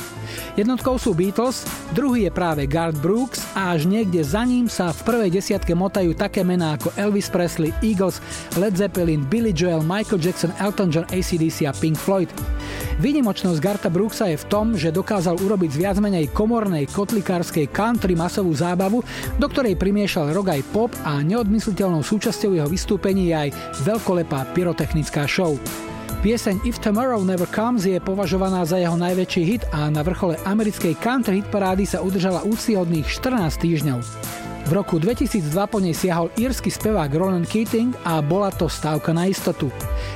Jednotkou 0.57 0.97
sú 0.97 1.13
Beatles, 1.13 1.61
druhý 1.93 2.25
je 2.25 2.31
práve 2.33 2.65
Garth 2.65 2.97
Brooks 2.97 3.45
a 3.53 3.77
až 3.77 3.85
niekde 3.85 4.25
za 4.25 4.41
ním 4.41 4.65
sa 4.65 4.89
v 4.89 5.05
prvej 5.05 5.29
desiatke 5.37 5.77
motajú 5.77 6.17
také 6.17 6.41
mená 6.41 6.73
ako 6.73 6.89
Elvis 6.97 7.29
Presley, 7.29 7.69
Eagles, 7.85 8.17
Led 8.55 8.79
Zeppelin, 8.79 9.27
Billy 9.27 9.51
Joel, 9.51 9.83
Michael 9.83 10.23
Jackson, 10.23 10.55
Elton 10.63 10.87
John, 10.87 11.03
ACDC 11.11 11.67
a 11.67 11.75
Pink 11.75 11.99
Floyd. 11.99 12.31
Výnimočnosť 13.03 13.59
Garta 13.59 13.89
Brooksa 13.91 14.31
je 14.31 14.39
v 14.39 14.47
tom, 14.47 14.79
že 14.79 14.95
dokázal 14.95 15.35
urobiť 15.43 15.75
z 15.75 15.79
viac 15.83 15.97
menej 15.99 16.31
komornej 16.31 16.87
kotlikárskej 16.87 17.67
country 17.75 18.15
masovú 18.15 18.55
zábavu, 18.55 19.03
do 19.35 19.47
ktorej 19.51 19.75
primiešal 19.75 20.31
rock 20.31 20.55
aj 20.55 20.61
pop 20.71 20.91
a 21.03 21.19
neodmysliteľnou 21.19 21.99
súčasťou 21.99 22.55
jeho 22.55 22.69
vystúpení 22.71 23.35
je 23.35 23.35
aj 23.35 23.49
veľkolepá 23.83 24.55
pyrotechnická 24.55 25.27
show. 25.27 25.59
Pieseň 26.23 26.63
If 26.65 26.81
Tomorrow 26.81 27.21
Never 27.21 27.45
Comes 27.51 27.85
je 27.85 28.01
považovaná 28.01 28.65
za 28.65 28.81
jeho 28.81 28.97
najväčší 28.97 29.43
hit 29.45 29.63
a 29.69 29.91
na 29.93 30.01
vrchole 30.01 30.39
americkej 30.47 30.97
country 30.97 31.43
hit 31.43 31.47
parády 31.53 31.85
sa 31.85 32.01
udržala 32.01 32.41
úctyhodných 32.47 33.05
14 33.05 33.61
týždňov. 33.61 34.44
V 34.65 34.73
roku 34.73 34.97
2002 34.97 35.53
po 35.69 35.77
nej 35.77 35.93
siahol 35.93 36.33
írsky 36.41 36.73
spevák 36.73 37.13
Ronan 37.13 37.45
Keating 37.45 37.93
a 38.01 38.17
bola 38.17 38.49
to 38.49 38.65
stávka 38.65 39.13
na 39.13 39.29
istotu. 39.29 39.69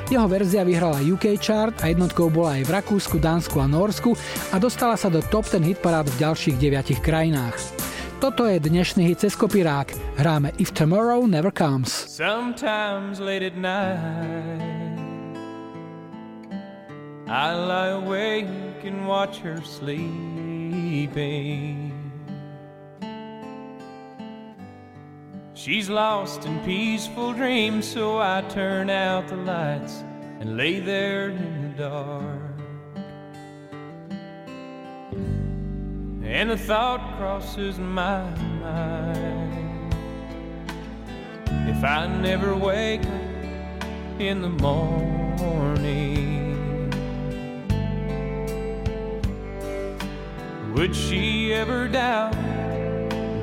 Jeho 0.10 0.26
verzia 0.26 0.66
vyhrala 0.66 1.06
UK 1.06 1.38
chart 1.38 1.78
a 1.86 1.94
jednotkou 1.94 2.34
bola 2.34 2.58
aj 2.58 2.66
v 2.66 2.74
Rakúsku, 2.82 3.22
Dánsku 3.22 3.62
a 3.62 3.70
Norsku 3.70 4.18
a 4.50 4.58
dostala 4.58 4.98
sa 4.98 5.14
do 5.14 5.22
top 5.22 5.46
10 5.46 5.62
hit 5.62 5.78
parád 5.78 6.10
v 6.10 6.26
ďalších 6.26 6.58
deviatich 6.58 6.98
krajinách. 6.98 7.62
Toto 8.18 8.50
je 8.50 8.58
dnešný 8.58 9.06
hit 9.06 9.22
cez 9.22 9.38
kopirák. 9.38 9.94
Hráme 10.18 10.50
If 10.58 10.74
Tomorrow 10.74 11.30
Never 11.30 11.54
Comes. 11.54 12.10
Sometimes 12.10 13.22
late 13.22 13.46
at 13.46 13.54
night, 13.54 14.66
I 17.30 17.54
lie 17.54 17.94
awake 17.94 18.82
and 18.82 19.06
watch 19.06 19.46
her 19.46 19.62
sleeping. 19.62 20.20
She's 25.60 25.90
lost 25.90 26.46
in 26.46 26.58
peaceful 26.62 27.34
dreams, 27.34 27.86
so 27.86 28.18
I 28.18 28.40
turn 28.48 28.90
out 28.90 29.28
the 29.28 29.36
lights 29.36 30.06
and 30.40 30.56
lay 30.56 30.80
there 30.80 31.32
in 31.32 31.76
the 31.76 31.84
dark. 31.84 32.40
And 36.24 36.52
a 36.52 36.58
thought 36.58 37.18
crosses 37.18 37.78
my 37.78 38.24
mind. 38.62 39.94
If 41.68 41.84
I 41.84 42.08
never 42.08 42.56
wake 42.56 43.04
up 43.04 44.22
in 44.22 44.42
the 44.42 44.48
morning, 44.48 45.30
would 50.74 50.96
she 50.96 51.54
ever 51.54 51.90
doubt 51.90 52.34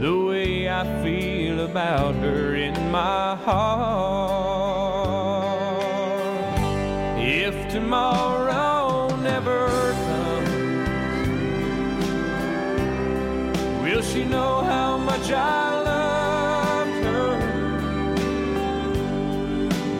the 0.00 0.14
way 0.14 0.68
I 0.68 0.84
feel 1.02 1.60
about 1.60 2.14
her 2.16 2.54
in 2.54 2.74
my 2.90 3.34
heart? 3.36 4.66
If 7.18 7.68
tomorrow 7.72 9.08
never 9.22 9.68
comes, 10.06 10.50
will 13.82 14.02
she 14.02 14.24
know 14.24 14.60
how 14.62 14.98
much 14.98 15.30
I 15.32 15.82
loved 15.82 17.04
her? 17.04 17.38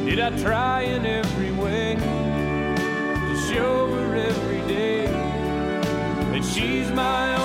Did 0.05 0.21
I 0.21 0.31
try 0.39 0.83
in 0.83 1.07
every 1.07 1.53
way 1.53 1.95
to 1.95 3.37
show 3.51 3.89
her 3.95 4.15
every 4.15 4.61
day 4.75 5.07
that 5.07 6.45
she's 6.45 6.91
my 6.91 7.36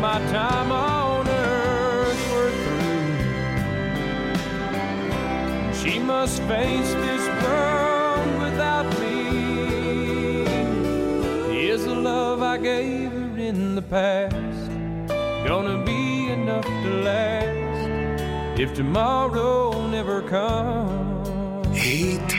my 0.00 0.18
time 0.30 0.72
on 0.72 1.28
earth 1.28 2.32
were 2.32 2.50
through, 2.62 3.12
she 5.74 5.98
must 5.98 6.42
face 6.42 6.92
this 6.94 7.26
world 7.42 8.38
without 8.42 8.86
me. 9.00 9.16
Is 11.68 11.84
the 11.84 11.94
love 11.94 12.42
I 12.42 12.58
gave 12.58 13.10
her 13.12 13.38
in 13.38 13.74
the 13.74 13.82
past 13.82 14.70
gonna 15.46 15.82
be 15.84 16.30
enough 16.30 16.66
to 16.66 16.90
last 17.02 18.60
if 18.60 18.74
tomorrow 18.74 19.86
never 19.88 20.22
comes? 20.22 21.28
Hit 21.76 22.34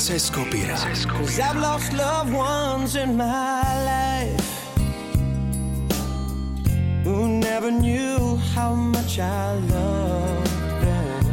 cez 0.00 0.30
kopirák. 0.30 1.06
Cause 1.08 1.38
I've 1.38 1.60
lost 1.60 1.92
loved 1.92 2.32
ones 2.32 2.96
in 2.96 3.16
my 3.16 3.62
life 3.84 4.19
never 7.60 7.72
knew 7.72 8.36
how 8.54 8.74
much 8.74 9.18
I 9.18 9.52
loved 9.52 10.50
them. 10.82 11.24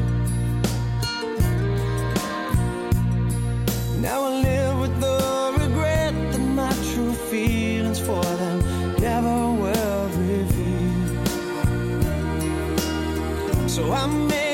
Now 4.02 4.26
I 4.26 4.42
live 4.42 4.80
with 4.82 5.00
the 5.00 5.54
regret 5.58 6.14
that 6.34 6.42
my 6.42 6.74
true 6.92 7.14
feelings 7.14 8.00
for 8.02 8.22
them 8.42 8.60
never 9.00 9.54
were 9.62 10.10
revealed. 10.28 11.30
So 13.70 13.94
I 13.94 14.06
made 14.08 14.47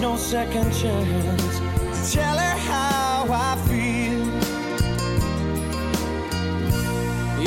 no 0.00 0.16
second 0.16 0.72
chance. 0.72 1.58
To 1.58 2.12
tell 2.12 2.36
her 2.36 2.56
how 2.70 3.26
I 3.30 3.56
feel. 3.68 4.26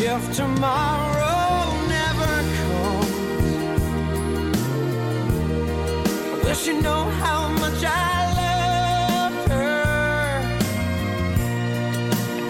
If 0.02 0.36
tomorrow 0.36 1.74
never 1.88 2.34
comes 2.60 3.84
will 6.44 6.54
she 6.56 6.74
know 6.80 7.04
how 7.24 7.50
much 7.50 7.84
I 7.84 8.34
love 8.42 9.36
her? 9.52 10.42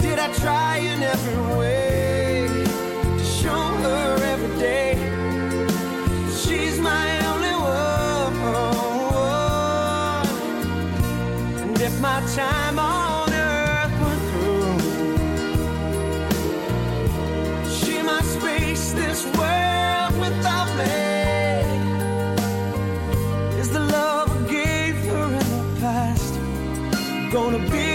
Did 0.02 0.20
I 0.20 0.32
try 0.34 0.78
in 0.78 1.02
every 1.02 1.58
way 1.58 2.48
to 3.18 3.24
show 3.24 3.64
her 3.86 4.24
every 4.24 4.60
day 4.60 4.99
if 11.90 12.00
my 12.02 12.20
time 12.36 12.78
on 12.78 13.34
earth 13.34 13.96
were 14.04 14.22
through, 14.30 14.80
she 17.78 17.96
must 18.12 18.34
face 18.40 18.86
this 18.94 19.20
world 19.38 20.14
without 20.26 20.70
me. 20.82 21.00
Is 23.62 23.70
the 23.78 23.84
love 23.98 24.30
I 24.40 24.42
gave 24.60 24.96
her 25.10 25.28
in 25.42 25.48
the 25.58 25.66
past 25.82 26.34
gonna 27.34 27.64
be 27.72 27.89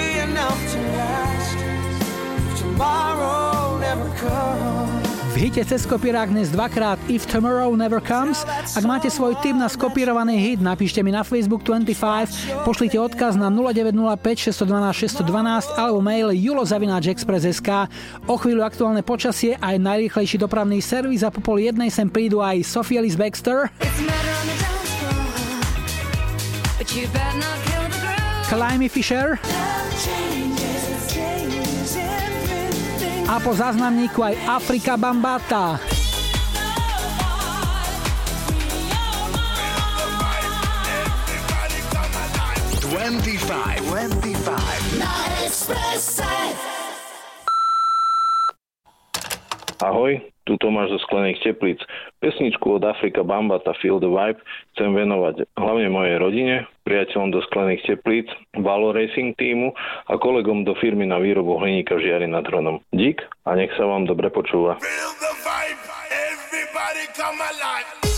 hite 5.44 5.60
cez 5.60 5.84
kopírák 5.84 6.32
dnes 6.32 6.48
dvakrát 6.48 6.96
If 7.04 7.28
Tomorrow 7.28 7.76
Never 7.76 8.00
Comes. 8.00 8.48
Ak 8.48 8.80
máte 8.88 9.12
svoj 9.12 9.36
tip 9.44 9.52
na 9.52 9.68
skopírovaný 9.68 10.40
hit, 10.40 10.64
napíšte 10.64 11.04
mi 11.04 11.12
na 11.12 11.20
Facebook 11.20 11.60
25, 11.68 12.64
pošlite 12.64 12.96
odkaz 12.96 13.36
na 13.36 13.52
0905 13.52 14.24
612 14.56 15.20
612 15.20 15.76
alebo 15.76 16.00
mail 16.00 16.32
julozavináčexpress.sk. 16.32 17.92
O 18.24 18.40
chvíľu 18.40 18.64
aktuálne 18.64 19.04
počasie 19.04 19.60
aj 19.60 19.76
najrýchlejší 19.84 20.40
dopravný 20.40 20.80
servis 20.80 21.20
a 21.20 21.28
po 21.28 21.44
pol 21.44 21.60
jednej 21.60 21.92
sem 21.92 22.08
prídu 22.08 22.40
aj 22.40 22.64
Sophie 22.64 22.96
Ellis 22.96 23.20
Baxter, 23.20 23.68
It's 28.44 29.12
a 29.12 29.73
A 33.24 33.40
po 33.40 33.56
záznamníku 33.56 34.20
aj 34.20 34.36
Afrika 34.44 35.00
Bambata. 35.00 35.80
Twenty-five. 42.84 43.82
Ahoj, 49.82 50.22
tu 50.46 50.54
Tomáš 50.60 50.94
zo 50.94 50.98
Sklených 51.08 51.42
teplíc. 51.42 51.82
Pesničku 52.22 52.78
od 52.78 52.86
Afrika 52.86 53.26
Bambata 53.26 53.74
Feel 53.82 53.98
the 53.98 54.06
Vibe 54.06 54.38
chcem 54.76 54.94
venovať 54.94 55.50
hlavne 55.58 55.88
mojej 55.90 56.16
rodine, 56.22 56.54
priateľom 56.86 57.34
do 57.34 57.42
Sklených 57.50 57.82
teplíc, 57.82 58.30
Valo 58.54 58.94
Racing 58.94 59.34
týmu 59.34 59.74
a 60.06 60.14
kolegom 60.14 60.62
do 60.62 60.78
firmy 60.78 61.10
na 61.10 61.18
výrobu 61.18 61.58
hliníka 61.58 61.98
v 61.98 62.06
Žiari 62.06 62.30
nad 62.30 62.46
Hronom. 62.46 62.78
Dík 62.94 63.26
a 63.48 63.58
nech 63.58 63.74
sa 63.74 63.88
vám 63.88 64.06
dobre 64.06 64.30
počúva. 64.30 64.78
Everybody 66.14 67.04
come 67.18 67.40
alive. 67.42 68.13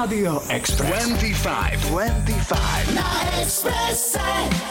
Express. 0.00 0.10
Rádio 0.10 0.42
Express. 0.48 1.06
25. 1.08 1.90
25. 1.90 2.94
Na 2.94 3.42
Expresse. 3.42 4.69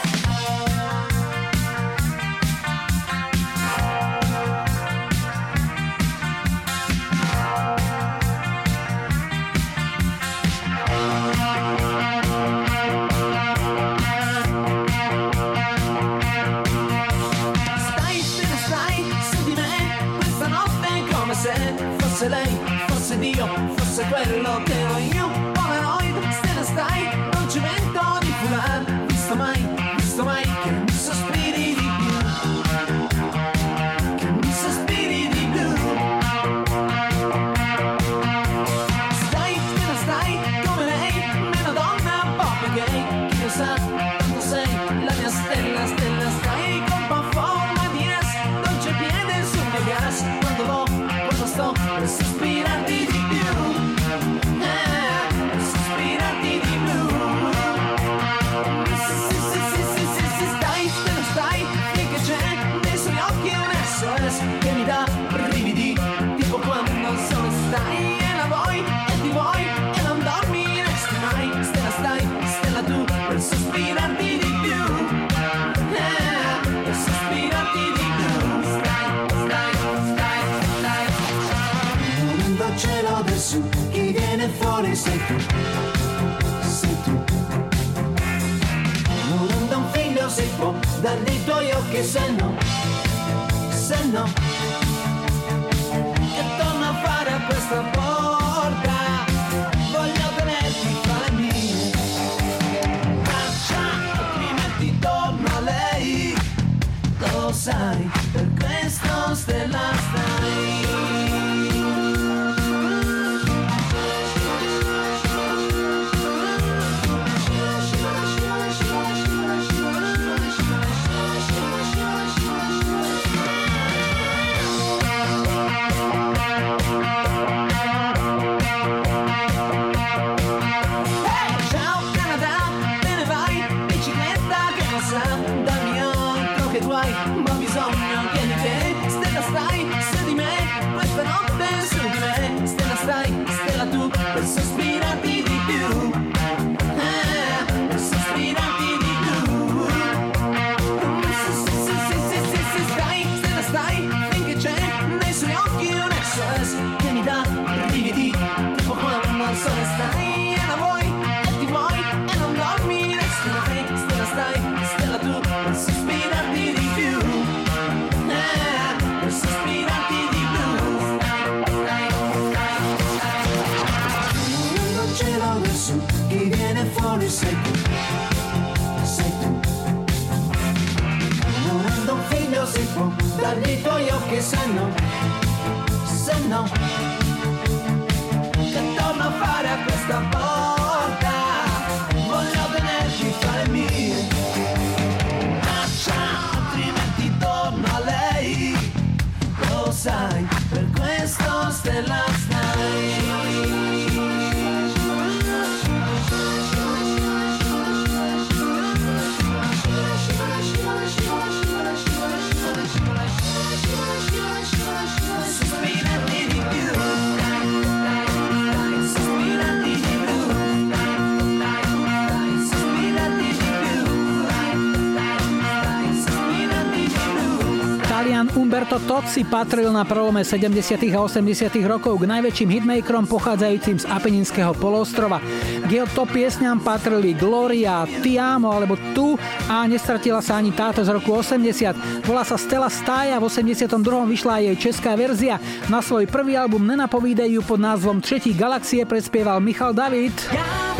Umberto 229.09 229.25
Tozzi 229.25 229.41
patril 229.41 229.89
na 229.89 230.05
prelome 230.05 230.45
70. 230.45 231.01
a 231.17 231.19
80. 231.25 231.41
rokov 231.89 232.21
k 232.21 232.29
najväčším 232.29 232.69
hitmakerom 232.77 233.25
pochádzajúcim 233.25 233.97
z 233.97 234.05
Apeninského 234.05 234.77
polostrova. 234.77 235.41
K 235.81 235.89
jeho 235.89 236.05
top 236.13 236.29
piesňam 236.29 236.77
patrili 236.77 237.33
Gloria, 237.33 238.05
Ti 238.05 238.37
amo 238.37 238.69
alebo 238.69 238.93
Tu 239.17 239.33
a 239.65 239.89
nestratila 239.89 240.45
sa 240.45 240.61
ani 240.61 240.69
táto 240.77 241.01
z 241.01 241.09
roku 241.09 241.33
80. 241.33 242.21
Volá 242.29 242.45
sa 242.45 242.53
Stella 242.53 242.85
Stája, 242.85 243.41
v 243.41 243.49
82. 243.49 243.97
vyšla 244.29 244.61
aj 244.61 244.63
jej 244.69 244.77
česká 244.77 245.17
verzia. 245.17 245.57
Na 245.89 246.05
svoj 246.05 246.29
prvý 246.29 246.53
album 246.53 246.85
Nenapovídej 246.85 247.57
pod 247.65 247.81
názvom 247.81 248.21
Tretí 248.21 248.53
galaxie 248.53 249.09
prespieval 249.09 249.57
Michal 249.57 249.89
David. 249.89 250.37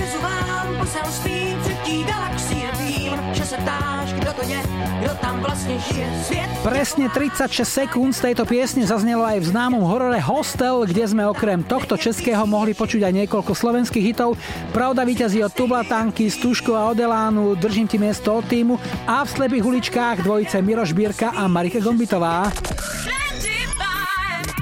Vezu 0.01 0.17
vám 0.17 0.81
poselství 0.81 1.53
třetí 1.61 2.09
galaxie 2.09 2.65
Vím, 2.81 3.13
že 3.37 3.45
se 3.45 3.57
ptáš, 3.61 4.13
kdo 4.17 4.33
to 4.33 4.43
je, 4.49 4.78
kdo 4.99 5.09
tam 5.21 5.39
vlastně 5.39 5.79
žije 5.79 6.07
Svět 6.23 6.49
Presne 6.59 7.07
36 7.07 7.63
sekúnd 7.63 8.11
z 8.11 8.19
tejto 8.19 8.43
piesne 8.43 8.83
zaznelo 8.83 9.23
aj 9.23 9.39
v 9.39 9.49
známom 9.55 9.79
horore 9.79 10.19
Hostel, 10.19 10.83
kde 10.83 11.07
sme 11.07 11.23
okrem 11.23 11.63
tohto 11.63 11.95
českého 11.95 12.43
mohli 12.43 12.75
počuť 12.75 13.07
aj 13.07 13.13
niekoľko 13.15 13.55
slovenských 13.55 14.11
hitov. 14.11 14.35
Pravda 14.75 15.07
víťazí 15.07 15.39
od 15.39 15.55
Tublatanky, 15.55 16.27
Stužko 16.27 16.75
a 16.75 16.91
Odelánu, 16.91 17.55
Držím 17.55 17.87
ti 17.87 17.95
miesto 17.95 18.35
od 18.35 18.43
týmu 18.43 18.75
a 19.07 19.23
v 19.23 19.29
slepých 19.39 19.63
uličkách 19.63 20.17
dvojice 20.19 20.59
Miroš 20.59 20.91
Bírka 20.91 21.31
a 21.31 21.47
Marika 21.47 21.79
Gombitová. 21.79 22.51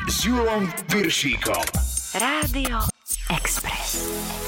S. 0.06 0.30
Rádio 2.14 2.78
Express. 3.34 4.47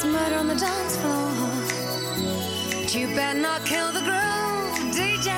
It's 0.00 0.06
murder 0.06 0.36
on 0.36 0.46
the 0.46 0.54
dance 0.54 0.96
floor. 0.98 1.32
But 2.70 2.94
you 2.94 3.08
better 3.16 3.40
not 3.40 3.64
kill 3.66 3.90
the 3.90 3.98
groove, 3.98 4.94
DJ. 4.94 5.28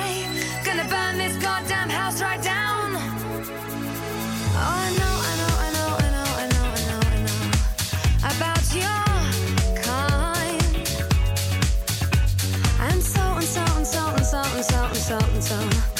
Gonna 0.63 0.87
burn 0.87 1.17
this 1.17 1.35
goddamn 1.37 1.89
house 1.89 2.21
right 2.21 2.39
down. 2.43 2.91
Oh, 2.93 3.07
I 4.61 4.91
know, 4.99 5.15
I 5.29 5.33
know, 5.41 5.53
I 5.65 5.69
know, 5.73 5.89
I 5.97 6.09
know, 6.13 6.29
I 6.37 6.45
know, 6.53 6.67
I 6.69 6.81
know, 6.89 6.99
I 7.09 7.17
know 7.25 7.41
about 8.35 8.65
your 8.77 9.01
kind. 9.81 10.61
And 12.81 13.01
so 13.01 13.21
and 13.41 13.43
so 13.43 13.63
and 13.77 13.87
so 13.87 14.09
and 14.09 14.25
so 14.25 14.41
and 14.43 14.63
so 14.63 14.85
and 14.85 14.95
so 14.95 15.17
and 15.17 15.43
so. 15.43 15.90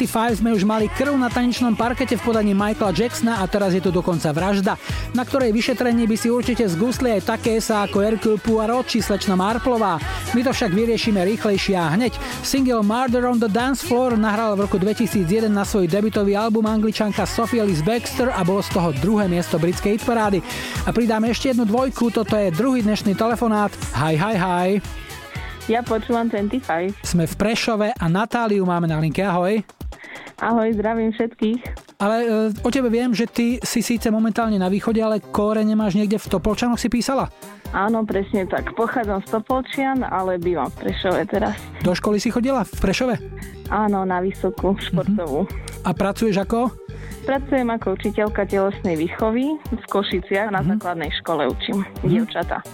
45 0.00 0.40
sme 0.40 0.56
už 0.56 0.64
mali 0.64 0.88
krv 0.88 1.12
na 1.12 1.28
tanečnom 1.28 1.76
parkete 1.76 2.16
v 2.16 2.24
podaní 2.24 2.56
Michaela 2.56 2.88
Jacksona 2.88 3.44
a 3.44 3.44
teraz 3.44 3.76
je 3.76 3.84
tu 3.84 3.92
dokonca 3.92 4.32
vražda, 4.32 4.80
na 5.12 5.28
ktorej 5.28 5.52
vyšetrenie 5.52 6.08
by 6.08 6.16
si 6.16 6.32
určite 6.32 6.64
zgusli 6.72 7.12
aj 7.20 7.28
také 7.28 7.60
sa 7.60 7.84
ako 7.84 8.00
Hercule 8.00 8.40
Poirot 8.40 8.88
či 8.88 9.04
slečna 9.04 9.36
Marplová. 9.36 10.00
My 10.32 10.40
to 10.40 10.56
však 10.56 10.72
vyriešime 10.72 11.20
rýchlejšie 11.20 11.76
a 11.76 11.92
hneď. 11.92 12.16
Single 12.40 12.80
Murder 12.80 13.28
on 13.28 13.36
the 13.36 13.50
Dance 13.52 13.84
Floor 13.84 14.16
nahral 14.16 14.56
v 14.56 14.64
roku 14.64 14.80
2001 14.80 15.52
na 15.52 15.68
svoj 15.68 15.84
debutový 15.84 16.32
album 16.32 16.64
angličanka 16.64 17.28
Sophie 17.28 17.60
Ellis 17.60 17.84
Baxter 17.84 18.32
a 18.32 18.40
bolo 18.40 18.64
z 18.64 18.72
toho 18.72 18.96
druhé 19.04 19.28
miesto 19.28 19.60
britskej 19.60 20.00
hitparády. 20.00 20.40
A 20.88 20.96
pridám 20.96 21.28
ešte 21.28 21.52
jednu 21.52 21.68
dvojku, 21.68 22.08
toto 22.08 22.40
je 22.40 22.48
druhý 22.48 22.80
dnešný 22.80 23.12
telefonát. 23.20 23.68
Hi, 24.00 24.16
hi, 24.16 24.36
hi. 24.40 24.68
Ja 25.68 25.84
počúvam 25.84 26.32
25. 26.32 27.04
Sme 27.04 27.28
v 27.28 27.34
Prešove 27.36 27.92
a 27.92 28.06
Natáliu 28.08 28.64
máme 28.64 28.88
na 28.88 28.96
linke, 28.96 29.20
ahoj. 29.20 29.79
Ahoj, 30.40 30.72
zdravím 30.72 31.12
všetkých. 31.12 31.60
Ale 32.00 32.16
e, 32.24 32.26
o 32.64 32.70
tebe 32.72 32.88
viem, 32.88 33.12
že 33.12 33.28
ty 33.28 33.60
si 33.60 33.84
síce 33.84 34.08
momentálne 34.08 34.56
na 34.56 34.72
východe, 34.72 35.00
ale 35.04 35.20
kóre 35.20 35.60
nemáš 35.60 36.00
niekde 36.00 36.16
v 36.16 36.30
Topolčanoch 36.32 36.80
si 36.80 36.88
písala? 36.88 37.28
Áno, 37.70 38.02
presne 38.02 38.48
tak. 38.50 38.74
Pochádzam 38.74 39.22
z 39.22 39.28
Topolčian, 39.30 40.02
ale 40.02 40.40
bývam 40.42 40.66
v 40.74 40.88
Prešove 40.88 41.22
teraz. 41.28 41.54
Do 41.84 41.94
školy 41.94 42.18
si 42.18 42.32
chodila 42.34 42.66
v 42.66 42.72
Prešove? 42.72 43.14
Áno, 43.70 44.02
na 44.02 44.18
vysokú 44.18 44.74
športovú. 44.80 45.46
A 45.86 45.94
pracuješ 45.94 46.42
ako? 46.42 46.72
Pracujem 47.28 47.68
ako 47.68 48.00
učiteľka 48.00 48.48
telesnej 48.48 48.96
výchovy 48.96 49.60
v 49.60 49.84
Košiciach 49.86 50.50
na 50.50 50.64
základnej 50.64 51.12
škole 51.20 51.46
učím 51.46 51.84
dievčatá. 52.02 52.64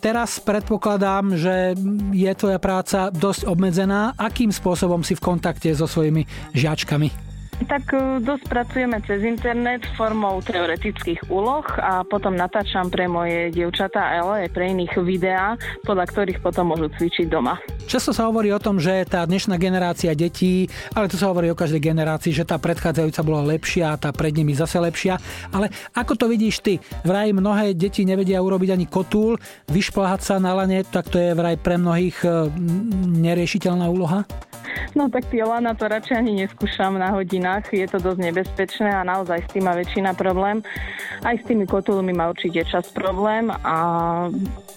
Teraz 0.00 0.40
predpokladám, 0.40 1.36
že 1.36 1.76
je 2.16 2.32
tvoja 2.32 2.56
práca 2.56 3.12
dosť 3.12 3.44
obmedzená. 3.44 4.16
Akým 4.16 4.48
spôsobom 4.48 5.04
si 5.04 5.12
v 5.12 5.20
kontakte 5.20 5.68
so 5.76 5.84
svojimi 5.84 6.24
žiačkami? 6.56 7.29
Tak 7.68 7.92
e, 7.92 8.24
dosť 8.24 8.44
pracujeme 8.48 8.96
cez 9.04 9.20
internet 9.20 9.84
formou 9.98 10.40
teoretických 10.40 11.28
úloh 11.28 11.64
a 11.76 12.00
potom 12.06 12.32
natáčam 12.32 12.88
pre 12.88 13.04
moje 13.04 13.52
dievčatá, 13.52 14.20
ale 14.20 14.46
aj 14.46 14.50
pre 14.56 14.72
iných 14.72 14.94
videá, 15.04 15.60
podľa 15.84 16.08
ktorých 16.08 16.40
potom 16.40 16.72
môžu 16.72 16.88
cvičiť 16.96 17.26
doma. 17.28 17.60
Často 17.84 18.16
sa 18.16 18.30
hovorí 18.30 18.48
o 18.54 18.62
tom, 18.62 18.80
že 18.80 19.04
tá 19.04 19.26
dnešná 19.26 19.60
generácia 19.60 20.16
detí, 20.16 20.70
ale 20.96 21.10
tu 21.10 21.20
sa 21.20 21.28
hovorí 21.28 21.52
o 21.52 21.58
každej 21.58 21.82
generácii, 21.82 22.32
že 22.32 22.48
tá 22.48 22.56
predchádzajúca 22.56 23.20
bola 23.26 23.42
lepšia 23.44 23.92
a 23.92 24.00
tá 24.00 24.10
pred 24.14 24.32
nimi 24.32 24.56
zase 24.56 24.80
lepšia. 24.80 25.20
Ale 25.52 25.68
ako 25.92 26.16
to 26.16 26.26
vidíš 26.30 26.64
ty? 26.64 26.78
Vraj 27.04 27.34
mnohé 27.34 27.76
deti 27.76 28.08
nevedia 28.08 28.40
urobiť 28.40 28.72
ani 28.72 28.86
kotúl, 28.88 29.36
vyšplhať 29.68 30.20
sa 30.22 30.34
na 30.40 30.56
lane, 30.56 30.86
tak 30.86 31.12
to 31.12 31.18
je 31.18 31.36
vraj 31.36 31.58
pre 31.60 31.76
mnohých 31.76 32.16
e, 32.24 32.48
neriešiteľná 33.20 33.86
úloha? 33.90 34.24
No 34.94 35.06
tak 35.08 35.30
tie 35.30 35.46
lana 35.46 35.74
to 35.78 35.86
radšej 35.86 36.16
ani 36.18 36.44
neskúšam 36.44 36.98
na 36.98 37.14
hodinách, 37.14 37.70
je 37.70 37.86
to 37.86 38.02
dosť 38.02 38.20
nebezpečné 38.30 38.90
a 38.90 39.06
naozaj 39.06 39.46
s 39.46 39.48
tým 39.54 39.64
má 39.66 39.74
väčšina 39.78 40.18
problém. 40.18 40.62
Aj 41.22 41.36
s 41.36 41.46
tými 41.46 41.64
kotulmi 41.64 42.10
má 42.10 42.30
určite 42.30 42.66
čas 42.66 42.90
problém 42.90 43.50
a 43.50 43.76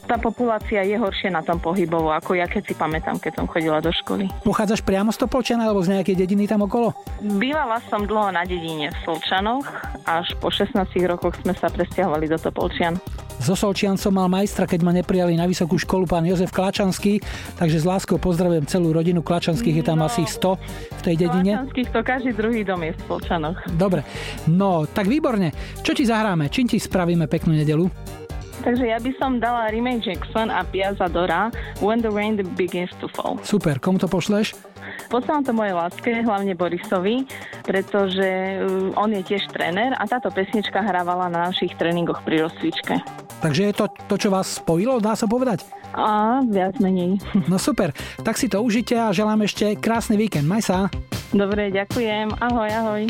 tá 0.03 0.19
populácia 0.19 0.83
je 0.83 0.95
horšie 0.99 1.31
na 1.31 1.39
tom 1.41 1.57
pohybovo, 1.57 2.11
ako 2.11 2.35
ja 2.35 2.45
keď 2.47 2.63
si 2.67 2.73
pamätám, 2.75 3.17
keď 3.17 3.39
som 3.39 3.45
chodila 3.47 3.79
do 3.79 3.89
školy. 3.89 4.27
Pochádzaš 4.43 4.83
priamo 4.83 5.09
z 5.15 5.23
Topolčana 5.23 5.67
alebo 5.67 5.81
z 5.81 5.95
nejakej 5.95 6.15
dediny 6.19 6.45
tam 6.45 6.67
okolo? 6.67 6.91
Bývala 7.23 7.79
som 7.87 8.03
dlho 8.03 8.35
na 8.35 8.43
dedine 8.43 8.91
v 8.91 8.97
Solčanoch, 9.07 9.65
až 10.03 10.35
po 10.43 10.51
16 10.51 10.75
rokoch 11.07 11.39
sme 11.41 11.55
sa 11.55 11.71
presťahovali 11.71 12.27
do 12.27 12.37
Topolčian. 12.37 12.99
So 13.43 13.57
Solčian 13.57 13.99
som 13.99 14.15
mal 14.15 14.29
majstra, 14.31 14.69
keď 14.69 14.79
ma 14.85 14.95
neprijali 14.95 15.35
na 15.35 15.49
vysokú 15.49 15.75
školu 15.75 16.07
pán 16.07 16.23
Jozef 16.23 16.53
Klačanský, 16.53 17.19
takže 17.59 17.81
s 17.81 17.85
láskou 17.87 18.15
pozdravujem 18.15 18.63
celú 18.69 18.93
rodinu 18.95 19.19
Klačanských, 19.19 19.81
je 19.81 19.85
tam 19.85 19.99
asi 20.05 20.23
100 20.23 20.55
v 20.95 21.01
tej 21.03 21.15
dedine. 21.27 21.51
Klačanských 21.59 21.89
to 21.91 21.99
každý 22.05 22.31
druhý 22.31 22.61
dom 22.63 22.79
je 22.85 22.95
v 22.95 22.99
Solčanoch. 23.03 23.57
Dobre, 23.75 24.07
no 24.47 24.87
tak 24.87 25.11
výborne. 25.11 25.51
Čo 25.83 25.91
ti 25.91 26.07
zahráme? 26.07 26.47
Čím 26.47 26.71
ti 26.71 26.77
spravíme 26.79 27.27
peknú 27.27 27.51
nedelu? 27.57 27.89
Takže 28.63 28.87
ja 28.87 28.95
by 28.95 29.11
som 29.19 29.43
dala 29.43 29.67
Remain 29.67 29.99
Jackson 29.99 30.47
a 30.47 30.63
Piazza 30.63 31.11
Dora 31.11 31.51
When 31.83 31.99
the 31.99 32.07
Rain 32.07 32.39
Begins 32.55 32.95
to 33.03 33.11
Fall. 33.11 33.35
Super, 33.43 33.75
komu 33.75 33.99
to 33.99 34.07
pošleš? 34.07 34.55
Posielam 35.11 35.43
to 35.43 35.51
mojej 35.51 35.75
láske, 35.75 36.11
hlavne 36.23 36.55
Borisovi, 36.55 37.27
pretože 37.67 38.63
uh, 38.63 38.95
on 38.95 39.11
je 39.11 39.21
tiež 39.23 39.51
tréner 39.51 39.91
a 39.99 40.03
táto 40.07 40.31
pesnička 40.31 40.79
hrávala 40.79 41.27
na 41.27 41.51
našich 41.51 41.75
tréningoch 41.75 42.23
pri 42.23 42.47
rozcvičke. 42.47 43.03
Takže 43.43 43.61
je 43.67 43.73
to 43.75 43.85
to, 44.07 44.15
čo 44.15 44.29
vás 44.31 44.63
spojilo, 44.63 45.03
dá 45.03 45.19
sa 45.19 45.27
povedať? 45.27 45.67
A 45.93 46.39
viac 46.47 46.79
menej. 46.79 47.19
No 47.51 47.59
super, 47.59 47.91
tak 48.23 48.39
si 48.39 48.47
to 48.47 48.63
užite 48.63 48.95
a 48.95 49.11
želám 49.11 49.43
ešte 49.43 49.75
krásny 49.75 50.15
víkend. 50.15 50.47
Maj 50.47 50.63
sa. 50.65 50.77
Dobre, 51.35 51.67
ďakujem. 51.69 52.39
Ahoj, 52.39 52.69
ahoj. 52.71 53.03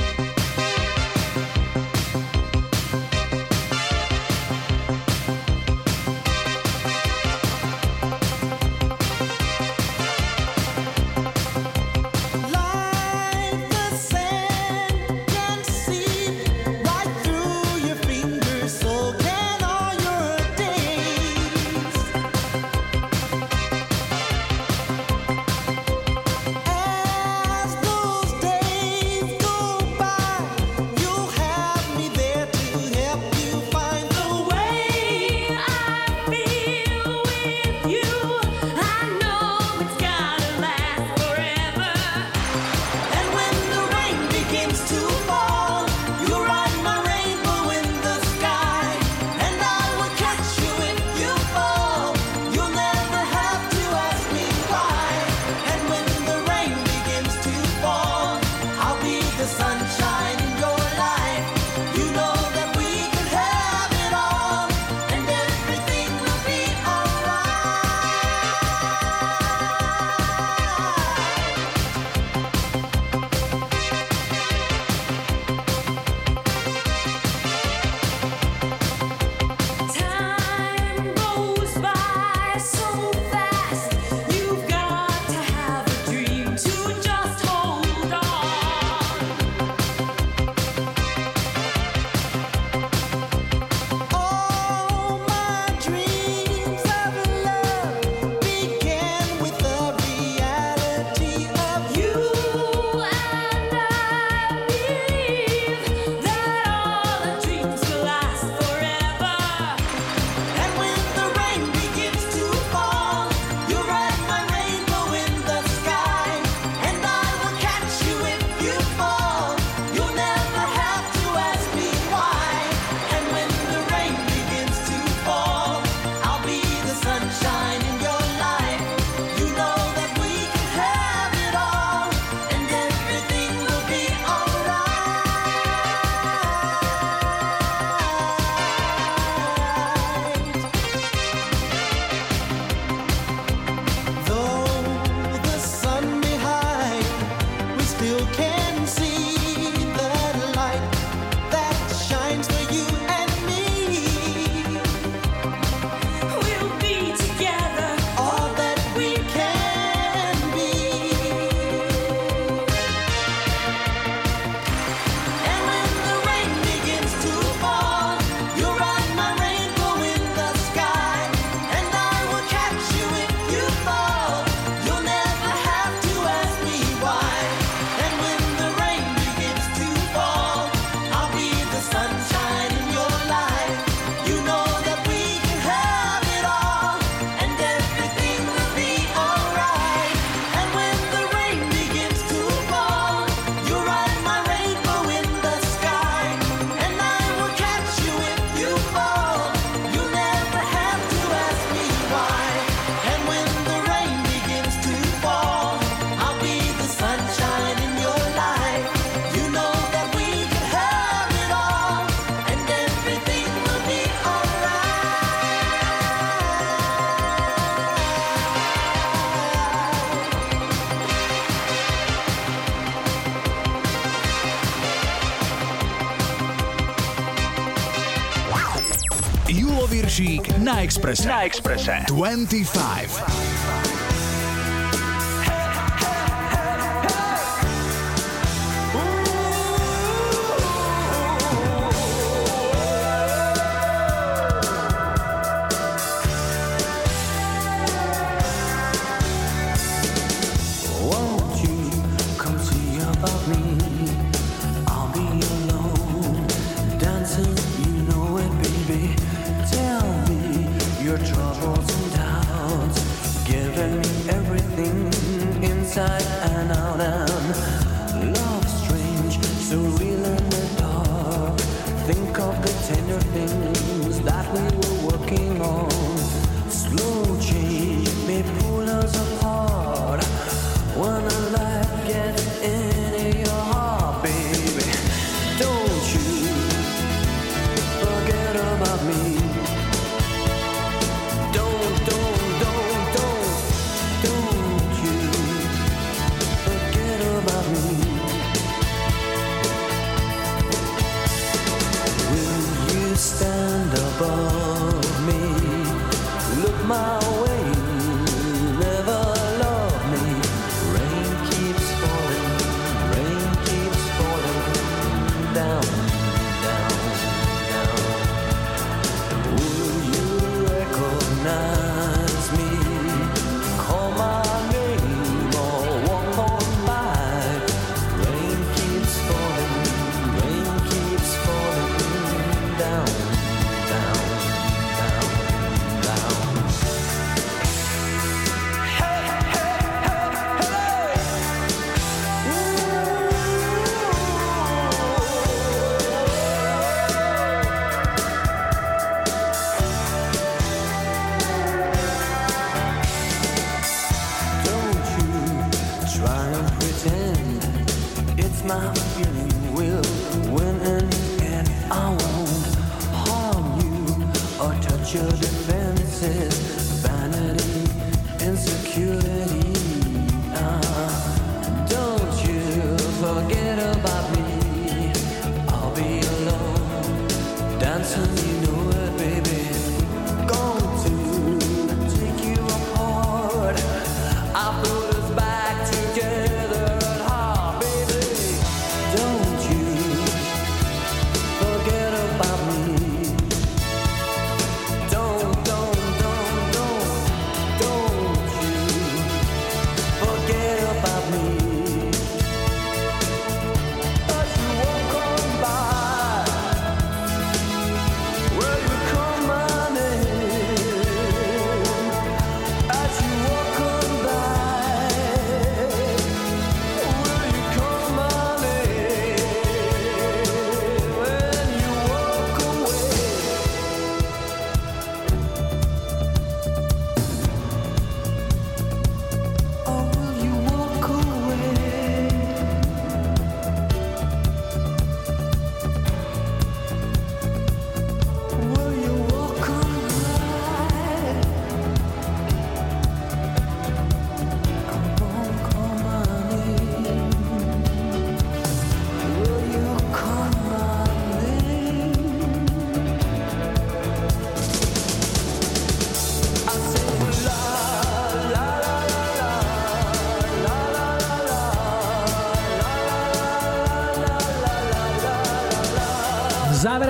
Pešík 230.13 230.61
na 230.61 230.85
Exprese. 230.85 231.25
Na 231.25 231.41
Exprese. 231.41 232.05
25. 232.05 233.82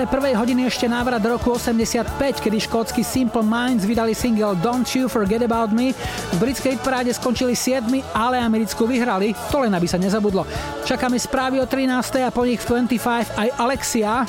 konce 0.04 0.20
prvej 0.20 0.36
hodiny 0.36 0.68
ešte 0.68 0.84
návrat 0.84 1.24
roku 1.24 1.56
85, 1.56 2.36
kedy 2.36 2.60
škótsky 2.68 3.00
Simple 3.00 3.40
Minds 3.40 3.88
vydali 3.88 4.12
single 4.12 4.52
Don't 4.60 4.84
You 4.92 5.08
Forget 5.08 5.40
About 5.48 5.72
Me. 5.72 5.96
V 6.28 6.36
britskej 6.44 6.76
paráde 6.84 7.08
skončili 7.16 7.56
7, 7.56 7.88
ale 8.12 8.36
americkú 8.36 8.84
vyhrali, 8.84 9.32
to 9.48 9.64
len 9.64 9.72
aby 9.72 9.88
sa 9.88 9.96
nezabudlo. 9.96 10.44
Čakáme 10.84 11.16
správy 11.16 11.56
o 11.56 11.64
13. 11.64 12.20
a 12.20 12.28
po 12.28 12.44
nich 12.44 12.60
25 12.60 13.32
aj 13.32 13.48
Alexia. 13.56 14.28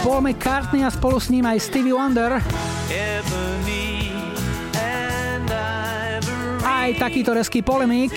Paul 0.00 0.24
McCartney 0.24 0.80
a 0.80 0.88
spolu 0.88 1.20
s 1.20 1.28
ním 1.28 1.44
aj 1.44 1.60
Stevie 1.60 1.92
Wonder. 1.92 2.40
Aj 6.64 6.88
takýto 6.96 7.36
reský 7.36 7.60
polemik. 7.60 8.16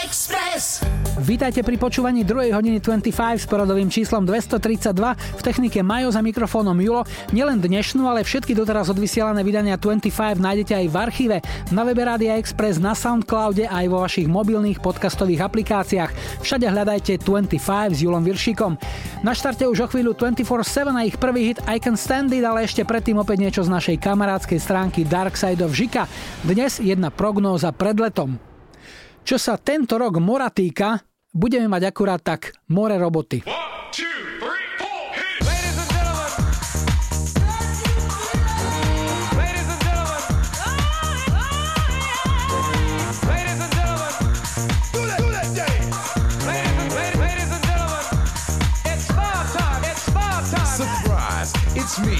Vítajte 1.31 1.63
pri 1.63 1.79
počúvaní 1.79 2.27
2. 2.27 2.51
hodiny 2.51 2.83
25 2.83 3.07
s 3.39 3.47
poradovým 3.47 3.87
číslom 3.87 4.27
232 4.27 4.91
v 5.15 5.39
technike 5.39 5.79
Majo 5.79 6.11
za 6.11 6.19
mikrofónom 6.19 6.75
Julo. 6.75 7.07
Nielen 7.31 7.63
dnešnú, 7.63 8.03
ale 8.03 8.27
všetky 8.27 8.51
doteraz 8.51 8.91
odvysielané 8.91 9.39
vydania 9.39 9.79
25 9.79 10.11
nájdete 10.43 10.75
aj 10.75 10.85
v 10.91 10.95
archíve, 10.99 11.37
na 11.71 11.87
webe 11.87 12.03
Rádia 12.03 12.35
Express, 12.35 12.83
na 12.83 12.91
Soundcloude 12.91 13.63
aj 13.63 13.85
vo 13.87 14.03
vašich 14.03 14.27
mobilných 14.27 14.83
podcastových 14.83 15.47
aplikáciách. 15.47 16.11
Všade 16.43 16.67
hľadajte 16.67 17.23
25 17.23 17.95
s 17.95 18.03
Julom 18.03 18.27
Viršikom. 18.27 18.75
Na 19.23 19.31
štarte 19.31 19.63
už 19.71 19.87
o 19.87 19.87
chvíľu 19.87 20.11
24-7 20.11 20.91
a 20.91 21.07
ich 21.07 21.15
prvý 21.15 21.55
hit 21.55 21.63
I 21.63 21.79
Can 21.79 21.95
Stand 21.95 22.35
It, 22.35 22.43
ale 22.43 22.67
ešte 22.67 22.83
predtým 22.83 23.15
opäť 23.15 23.39
niečo 23.39 23.63
z 23.63 23.71
našej 23.71 24.03
kamarádskej 24.03 24.59
stránky 24.59 25.07
Dark 25.07 25.39
Side 25.39 25.63
of 25.63 25.71
Žika. 25.71 26.11
Dnes 26.43 26.83
jedna 26.83 27.07
prognóza 27.07 27.71
pred 27.71 27.95
letom. 27.95 28.35
Čo 29.23 29.39
sa 29.39 29.55
tento 29.55 29.95
rok 29.95 30.19
mora 30.19 30.51
týka, 30.51 30.99
budeme 31.33 31.67
mať 31.71 31.91
akurát 31.91 32.19
tak 32.19 32.51
more 32.67 32.95
roboty. 32.99 33.43
Surprise, 50.71 51.53
it's 51.77 51.99
me. 52.01 52.17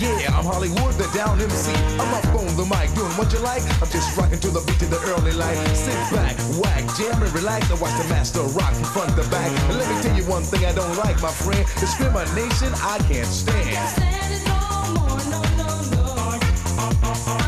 Yeah, 0.00 0.32
I'm 0.32 0.46
Hollywood, 0.46 0.94
the 0.96 1.10
down 1.12 1.36
MC. 1.40 1.74
I'm 2.00 2.14
on 2.14 2.27
the 2.58 2.66
mic 2.74 2.92
doing 2.94 3.14
what 3.14 3.32
you 3.32 3.38
like. 3.38 3.62
I'm 3.80 3.88
just 3.88 4.16
rocking 4.18 4.40
to 4.40 4.50
the 4.50 4.60
beat 4.66 4.82
of 4.82 4.90
the 4.90 4.98
early 5.14 5.30
light. 5.30 5.56
Sit 5.76 5.94
back, 6.10 6.34
whack, 6.58 6.82
jam 6.98 7.22
and 7.22 7.32
relax 7.32 7.70
and 7.70 7.80
watch 7.80 7.94
the 8.02 8.08
master 8.08 8.42
rock 8.58 8.74
from 8.74 8.84
front 8.84 9.14
to 9.14 9.22
back. 9.30 9.50
And 9.70 9.78
let 9.78 9.86
me 9.88 10.02
tell 10.02 10.16
you 10.18 10.24
one 10.24 10.42
thing 10.42 10.66
I 10.66 10.72
don't 10.72 10.96
like, 10.98 11.22
my 11.22 11.30
friend. 11.30 11.64
Discrimination 11.78 12.74
I 12.82 12.98
can't 13.06 13.26
stand. 13.26 14.08
Well, 17.26 17.47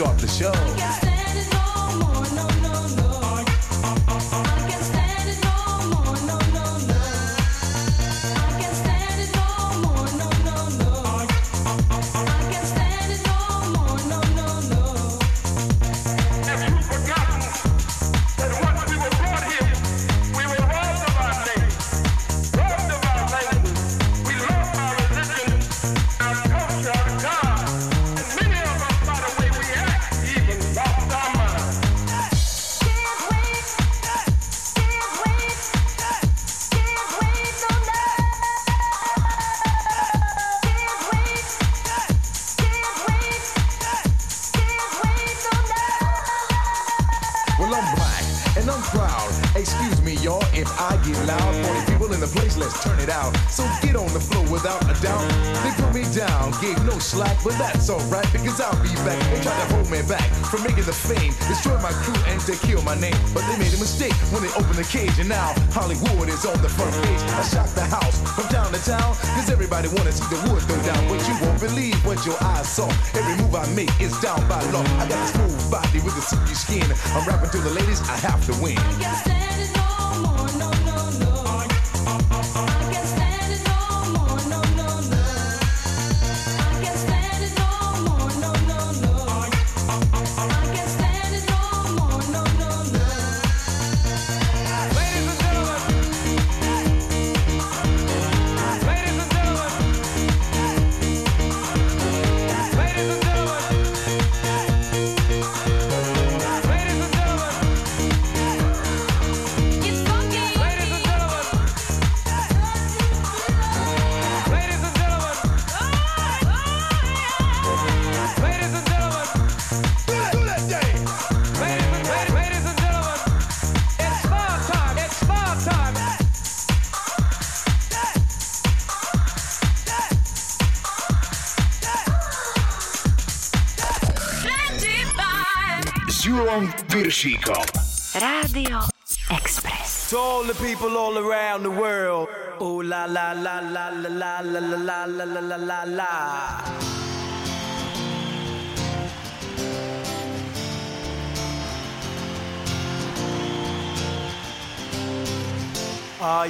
Start 0.00 0.16
the 0.16 0.28
show. 0.28 0.79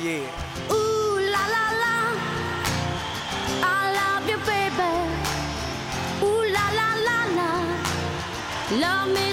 Yeah. 0.03 0.73
Ooh 0.73 1.19
la 1.33 1.45
la 1.55 1.65
la, 1.83 1.95
I 3.63 3.93
love 3.99 4.29
you, 4.31 4.39
baby. 4.49 4.93
Ooh 6.23 6.43
la 6.57 6.67
la 6.79 6.89
la 7.07 7.19
la, 7.39 7.51
love 8.81 9.09
me 9.15 9.30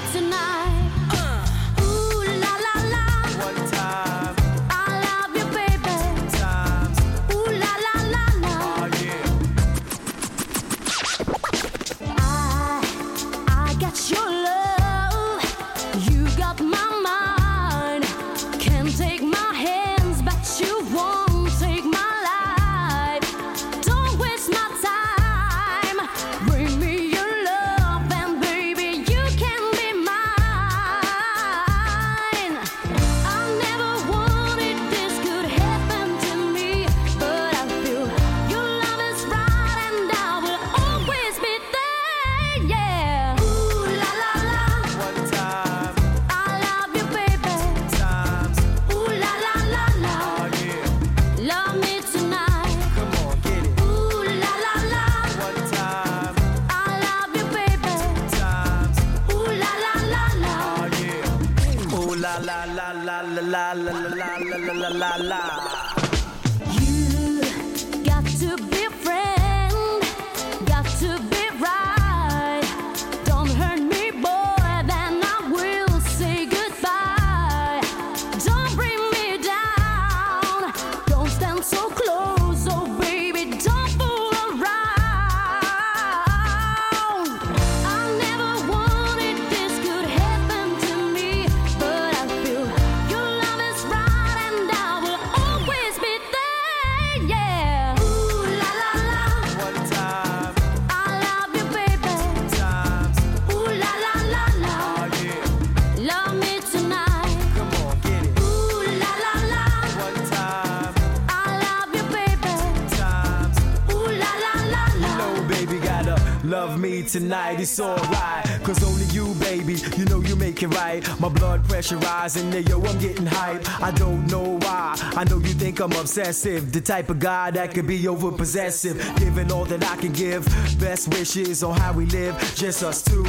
It's 117.70 117.82
alright. 117.82 118.64
Cause 118.64 118.82
only 118.82 119.04
you, 119.08 119.34
baby, 119.42 119.74
you 119.98 120.06
know 120.06 120.22
you 120.22 120.38
make 120.38 120.64
it 120.64 120.68
right. 120.68 121.04
My 121.20 121.28
blood 121.28 121.68
pressure 121.68 121.98
rising, 121.98 122.50
yeah, 122.54 122.60
yo, 122.60 122.82
I'm 122.82 122.98
getting 122.98 123.26
hype. 123.26 123.62
I 123.82 123.92
don't 123.92 124.26
know 124.28 124.58
why. 124.62 124.96
I 125.18 125.26
know 125.26 125.40
you 125.40 125.54
think 125.54 125.82
I'm 125.82 125.92
obsessive. 125.92 126.72
The 126.72 126.80
type 126.80 127.10
of 127.10 127.20
guy 127.20 127.52
that 127.52 127.74
could 127.74 127.86
be 127.86 128.08
over 128.08 128.32
possessive. 128.32 128.98
Giving 129.18 129.52
all 129.52 129.66
that 129.66 129.84
I 129.84 129.98
can 129.98 130.14
give. 130.14 130.46
Best 130.80 131.10
wishes 131.10 131.62
on 131.62 131.78
how 131.78 131.92
we 131.92 132.06
live. 132.06 132.40
Just 132.56 132.84
us 132.84 133.04
two. 133.04 133.26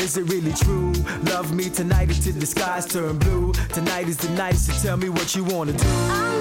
Is 0.00 0.16
it 0.16 0.22
really 0.22 0.54
true? 0.54 0.92
Love 1.24 1.54
me 1.54 1.68
tonight 1.68 2.08
until 2.08 2.32
the 2.32 2.46
skies 2.46 2.86
turn 2.86 3.18
blue. 3.18 3.52
Tonight 3.74 4.08
is 4.08 4.16
the 4.16 4.30
night, 4.30 4.54
so 4.54 4.72
tell 4.82 4.96
me 4.96 5.10
what 5.10 5.36
you 5.36 5.44
wanna 5.44 5.74
do. 5.74 6.31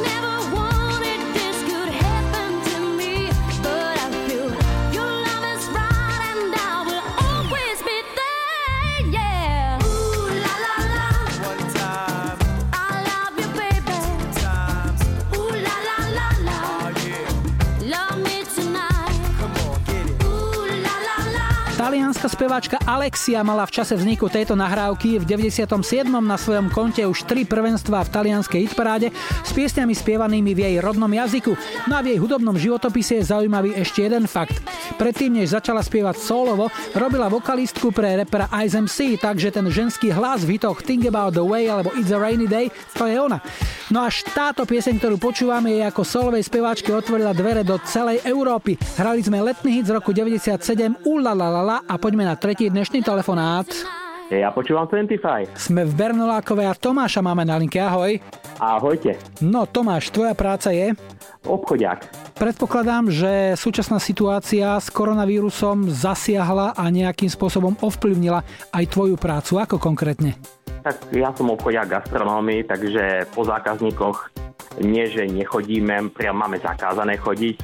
Speváčka 22.42 22.82
Alexia 22.89 23.46
mala 23.46 23.70
v 23.70 23.78
čase 23.78 23.94
vzniku 23.94 24.26
tejto 24.26 24.58
nahrávky 24.58 25.22
v 25.22 25.30
97. 25.30 25.78
na 26.10 26.42
svojom 26.42 26.74
konte 26.74 27.06
už 27.06 27.30
tri 27.30 27.46
prvenstvá 27.46 28.02
v 28.02 28.10
talianskej 28.10 28.66
hitparáde 28.66 29.14
s 29.46 29.54
piesňami 29.54 29.94
spievanými 29.94 30.50
v 30.58 30.66
jej 30.66 30.76
rodnom 30.82 31.06
jazyku. 31.06 31.54
No 31.86 31.94
a 31.94 32.02
v 32.02 32.18
jej 32.18 32.18
hudobnom 32.18 32.58
životopise 32.58 33.22
je 33.22 33.30
zaujímavý 33.30 33.78
ešte 33.78 34.10
jeden 34.10 34.26
fakt. 34.26 34.58
Predtým, 35.02 35.41
než 35.41 35.58
začala 35.58 35.82
spievať 35.82 36.22
solovo, 36.22 36.70
robila 36.93 37.26
vokalistku 37.26 37.89
pre 37.89 38.22
repera 38.22 38.45
Ice 38.62 38.78
MC, 38.78 39.18
takže 39.18 39.49
ten 39.49 39.66
ženský 39.66 40.14
hlas 40.14 40.45
v 40.45 40.62
hitoch 40.62 40.86
Think 40.86 41.10
About 41.10 41.34
The 41.34 41.41
Way 41.41 41.74
alebo 41.74 41.89
It's 41.97 42.14
a 42.14 42.22
Rainy 42.22 42.45
Day, 42.45 42.70
to 42.93 43.10
je 43.10 43.18
ona. 43.18 43.41
No 43.89 44.06
až 44.06 44.22
táto 44.30 44.62
pieseň, 44.62 45.02
ktorú 45.02 45.18
počúvame, 45.18 45.74
je 45.74 45.89
ako 45.89 46.06
solovej 46.06 46.45
speváčke 46.45 46.93
otvorila 46.93 47.34
dvere 47.34 47.66
do 47.66 47.82
celej 47.82 48.22
Európy. 48.22 48.78
Hrali 49.02 49.26
sme 49.26 49.41
letný 49.41 49.82
hit 49.82 49.89
z 49.89 49.97
roku 49.97 50.14
97 50.14 50.62
Ulalalala 51.02 51.82
a 51.89 51.97
poďme 51.97 52.30
na 52.30 52.38
tretí 52.38 52.70
dnešný 52.70 53.02
telefonát. 53.02 54.01
Ja 54.32 54.48
počúvam 54.56 54.88
25. 54.88 55.60
Sme 55.60 55.84
v 55.84 55.92
Bernolákove 55.92 56.64
a 56.64 56.72
Tomáša 56.72 57.20
máme 57.20 57.44
na 57.44 57.60
linke. 57.60 57.84
Ahoj. 57.84 58.16
Ahojte. 58.64 59.20
No 59.44 59.68
Tomáš, 59.68 60.08
tvoja 60.08 60.32
práca 60.32 60.72
je? 60.72 60.96
Obchodiak. 61.44 62.08
Predpokladám, 62.40 63.12
že 63.12 63.60
súčasná 63.60 64.00
situácia 64.00 64.80
s 64.80 64.88
koronavírusom 64.88 65.92
zasiahla 65.92 66.80
a 66.80 66.84
nejakým 66.88 67.28
spôsobom 67.28 67.76
ovplyvnila 67.84 68.48
aj 68.72 68.86
tvoju 68.88 69.20
prácu. 69.20 69.60
Ako 69.60 69.76
konkrétne? 69.76 70.40
Tak 70.80 71.12
ja 71.12 71.36
som 71.36 71.52
obchodiak 71.52 71.92
gastronómii, 71.92 72.64
takže 72.72 73.28
po 73.36 73.44
zákazníkoch 73.44 74.32
nie, 74.80 75.12
že 75.12 75.28
nechodíme, 75.28 76.08
priam 76.16 76.40
máme 76.40 76.56
zakázané 76.56 77.20
chodiť, 77.20 77.60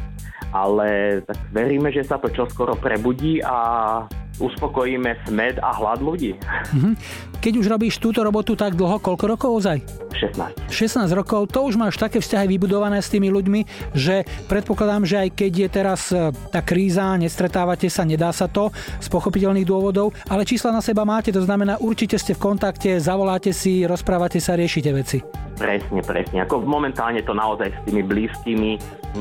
ale 0.51 1.19
tak 1.23 1.39
veríme, 1.55 1.95
že 1.95 2.03
sa 2.03 2.19
to 2.19 2.27
čoskoro 2.27 2.75
prebudí 2.75 3.39
a 3.39 3.55
uspokojíme 4.37 5.17
smed 5.25 5.57
a 5.61 5.73
hlad 5.73 5.99
ľudí. 6.01 6.37
Mhm. 6.73 6.93
Keď 7.37 7.53
už 7.61 7.67
robíš 7.69 8.01
túto 8.01 8.25
robotu 8.25 8.57
tak 8.57 8.73
dlho, 8.73 8.97
koľko 8.97 9.25
rokov 9.29 9.49
ozaj? 9.61 9.77
16. 10.17 10.73
16 10.73 11.05
rokov, 11.13 11.53
to 11.53 11.61
už 11.61 11.77
máš 11.77 12.01
také 12.01 12.17
vzťahy 12.17 12.49
vybudované 12.57 12.97
s 12.97 13.13
tými 13.13 13.29
ľuďmi, 13.29 13.93
že 13.93 14.25
predpokladám, 14.49 15.05
že 15.05 15.21
aj 15.21 15.29
keď 15.37 15.51
je 15.53 15.69
teraz 15.69 16.01
e, 16.09 16.33
tá 16.49 16.65
kríza, 16.65 17.13
nestretávate 17.21 17.85
sa, 17.93 18.01
nedá 18.01 18.33
sa 18.33 18.49
to 18.49 18.73
z 18.97 19.07
pochopiteľných 19.13 19.69
dôvodov, 19.69 20.17
ale 20.25 20.49
čísla 20.49 20.73
na 20.73 20.81
seba 20.81 21.05
máte, 21.05 21.29
to 21.29 21.45
znamená 21.45 21.77
určite 21.77 22.17
ste 22.17 22.33
v 22.33 22.41
kontakte, 22.41 22.97
zavoláte 22.97 23.53
si, 23.53 23.85
rozprávate 23.85 24.41
sa, 24.41 24.57
riešite 24.57 24.89
veci. 24.89 25.21
Presne, 25.57 26.01
presne. 26.01 26.41
Ako 26.45 26.65
momentálne 26.65 27.21
to 27.21 27.37
naozaj 27.37 27.69
s 27.69 27.79
tými 27.85 28.01
blízkymi 28.01 28.71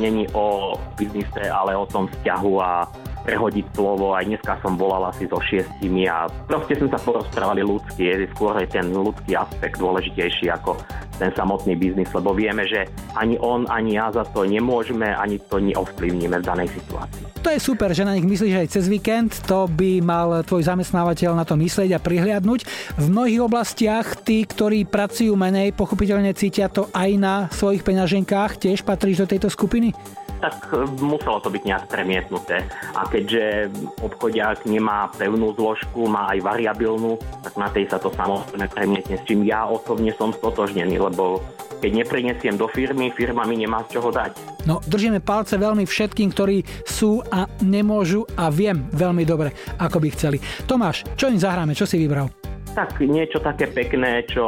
není 0.00 0.24
o 0.32 0.76
biznise, 0.96 1.48
ale 1.48 1.76
o 1.76 1.88
tom 1.88 2.08
vzťahu 2.08 2.52
a 2.60 2.88
prehodiť 3.26 3.66
slovo. 3.74 4.14
Aj 4.14 4.22
dneska 4.22 4.60
som 4.62 4.78
volal 4.78 5.05
asi 5.10 5.24
so 5.30 5.38
šiestimi 5.38 6.10
a 6.10 6.26
proste 6.48 6.78
sme 6.78 6.88
sa 6.90 7.00
porozprávali 7.00 7.62
ľudsky. 7.62 8.02
Je 8.06 8.26
skôr 8.34 8.58
je 8.62 8.68
ten 8.68 8.86
ľudský 8.90 9.38
aspekt 9.38 9.78
dôležitejší 9.78 10.50
ako 10.52 10.78
ten 11.16 11.32
samotný 11.32 11.74
biznis, 11.80 12.12
lebo 12.12 12.36
vieme, 12.36 12.68
že 12.68 12.84
ani 13.16 13.40
on, 13.40 13.64
ani 13.72 13.96
ja 13.96 14.12
za 14.12 14.24
to 14.28 14.44
nemôžeme, 14.44 15.08
ani 15.08 15.40
to 15.48 15.56
neovplyvníme 15.56 16.36
v 16.40 16.44
danej 16.44 16.68
situácii. 16.76 17.24
To 17.40 17.48
je 17.54 17.62
super, 17.62 17.94
že 17.94 18.02
na 18.02 18.12
nich 18.18 18.26
myslíš 18.26 18.54
aj 18.58 18.68
cez 18.74 18.84
víkend, 18.90 19.30
to 19.46 19.70
by 19.70 20.02
mal 20.02 20.42
tvoj 20.42 20.66
zamestnávateľ 20.66 21.38
na 21.38 21.46
to 21.46 21.54
myslieť 21.54 21.94
a 21.94 22.02
prihliadnúť. 22.02 22.60
V 22.98 23.06
mnohých 23.06 23.40
oblastiach 23.46 24.18
tí, 24.26 24.42
ktorí 24.44 24.84
pracujú 24.84 25.32
menej, 25.38 25.72
pochopiteľne 25.72 26.34
cítia 26.34 26.66
to 26.66 26.90
aj 26.90 27.10
na 27.16 27.34
svojich 27.54 27.86
peňaženkách, 27.86 28.58
tiež 28.58 28.82
patríš 28.82 29.24
do 29.24 29.30
tejto 29.30 29.48
skupiny? 29.48 29.94
Tak 30.40 30.70
muselo 31.00 31.38
to 31.40 31.48
byť 31.48 31.62
nejak 31.64 31.84
premietnuté. 31.88 32.64
A 32.94 33.08
keďže 33.08 33.72
obchodiak 34.04 34.64
nemá 34.68 35.08
pevnú 35.14 35.52
zložku, 35.56 36.06
má 36.06 36.32
aj 36.32 36.44
variabilnú, 36.44 37.18
tak 37.42 37.54
na 37.56 37.68
tej 37.72 37.88
sa 37.88 37.98
to 38.00 38.12
samozrejme 38.12 38.66
premietne, 38.72 39.16
s 39.16 39.26
čím 39.26 39.44
ja 39.46 39.66
osobne 39.66 40.12
som 40.14 40.32
stotožnený, 40.32 41.00
lebo 41.00 41.40
keď 41.80 41.90
neprinesiem 41.92 42.56
do 42.56 42.68
firmy, 42.72 43.12
firma 43.12 43.44
mi 43.44 43.60
nemá 43.60 43.84
z 43.86 44.00
čoho 44.00 44.08
dať. 44.08 44.32
No, 44.64 44.80
držíme 44.82 45.20
palce 45.22 45.60
veľmi 45.60 45.84
všetkým, 45.84 46.32
ktorí 46.32 46.64
sú 46.88 47.20
a 47.30 47.46
nemôžu 47.62 48.26
a 48.34 48.48
viem 48.50 48.88
veľmi 48.90 49.22
dobre, 49.22 49.52
ako 49.78 50.00
by 50.00 50.08
chceli. 50.16 50.38
Tomáš, 50.64 51.04
čo 51.14 51.28
im 51.28 51.38
zahráme? 51.38 51.76
Čo 51.76 51.86
si 51.86 52.00
vybral? 52.00 52.45
Tak 52.76 53.00
niečo 53.00 53.40
také 53.40 53.72
pekné, 53.72 54.28
čo 54.28 54.44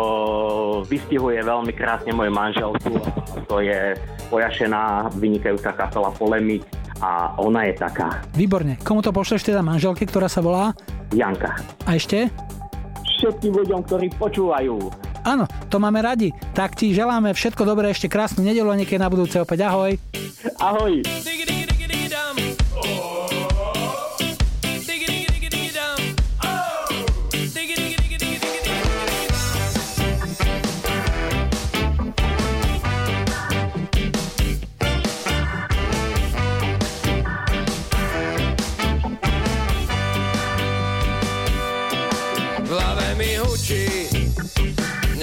vystihuje 0.85 1.41
veľmi 1.41 1.73
krásne 1.73 2.13
moju 2.13 2.29
manželku. 2.29 3.01
To 3.49 3.65
je 3.65 3.97
pojašená, 4.29 5.09
vynikajúca 5.17 5.73
kapela 5.73 6.13
Polemik 6.13 6.61
a 7.01 7.33
ona 7.41 7.65
je 7.73 7.81
taká. 7.81 8.21
Výborne. 8.37 8.77
Komu 8.85 9.01
to 9.01 9.17
pošleš 9.17 9.49
teda 9.49 9.65
manželke, 9.65 10.05
ktorá 10.05 10.29
sa 10.29 10.45
volá? 10.45 10.77
Janka. 11.17 11.57
A 11.89 11.97
ešte? 11.97 12.29
Všetkým 13.17 13.65
ľuďom, 13.65 13.81
ktorí 13.89 14.13
počúvajú. 14.21 14.77
Áno, 15.25 15.49
to 15.73 15.81
máme 15.81 16.05
radi. 16.05 16.29
Tak 16.53 16.77
ti 16.77 16.93
želáme 16.93 17.33
všetko 17.33 17.65
dobré, 17.65 17.97
ešte 17.97 18.13
krásnu 18.13 18.45
nedelu 18.45 18.69
a 18.69 18.77
niekedy 18.77 19.01
na 19.01 19.09
budúce 19.09 19.41
opäť. 19.41 19.73
Ahoj. 19.73 19.97
Ahoj. 20.61 21.01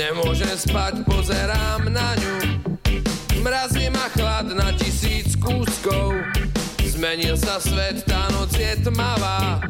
Nemôžem 0.05 0.53
spať, 0.53 1.01
pozerám 1.01 1.89
na 1.89 2.13
ňu. 2.13 2.35
Mrazí 3.41 3.89
ma 3.89 4.05
chlad 4.13 4.53
na 4.53 4.69
tisíc 4.77 5.33
kúskov, 5.33 6.13
zmenil 6.85 7.33
sa 7.33 7.57
svet, 7.57 8.05
tá 8.05 8.29
noc 8.37 8.53
je 8.53 8.73
tmavá. 8.85 9.61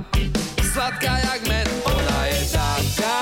Sladká 0.60 1.24
jak 1.24 1.42
med, 1.48 1.68
ona 1.88 2.20
je 2.28 2.42
taká, 2.52 3.20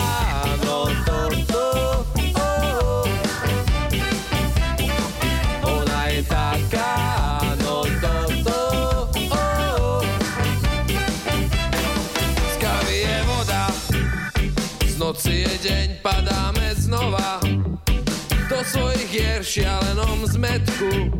v 19.44 19.60
šialenom 19.60 20.24
zmetku. 20.24 21.12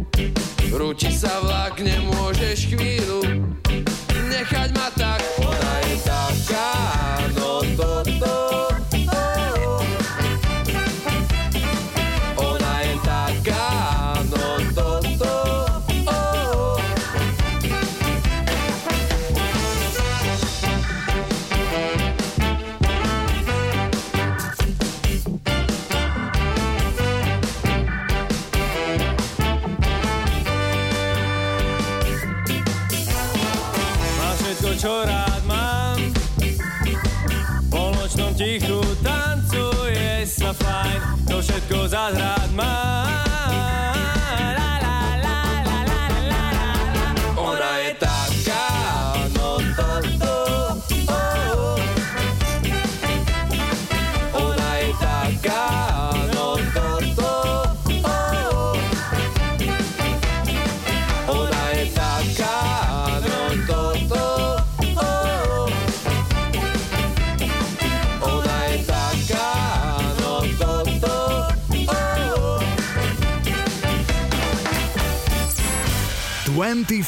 Rúti 0.72 1.12
sa 1.12 1.44
vlak, 1.44 1.84
nemôžeš 1.84 2.72
chvíľu. 2.72 3.52
Nechať 4.32 4.72
ma 4.80 4.88
tak, 4.96 5.20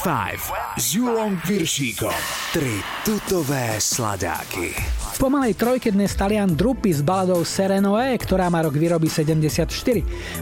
25 0.05 0.77
s 0.77 0.93
Julom 0.93 1.33
Piršíkom. 1.41 2.13
Tri 2.53 2.77
tutové 3.01 3.81
sladáky. 3.81 4.69
V 5.15 5.17
pomalej 5.17 5.57
trojke 5.57 5.89
dnes 5.89 6.13
Talian 6.13 6.53
Drupi 6.53 6.93
s 6.93 7.01
baladou 7.01 7.41
Serenoe, 7.41 8.13
ktorá 8.13 8.45
má 8.53 8.61
rok 8.61 8.77
výroby 8.77 9.09
74. 9.09 9.65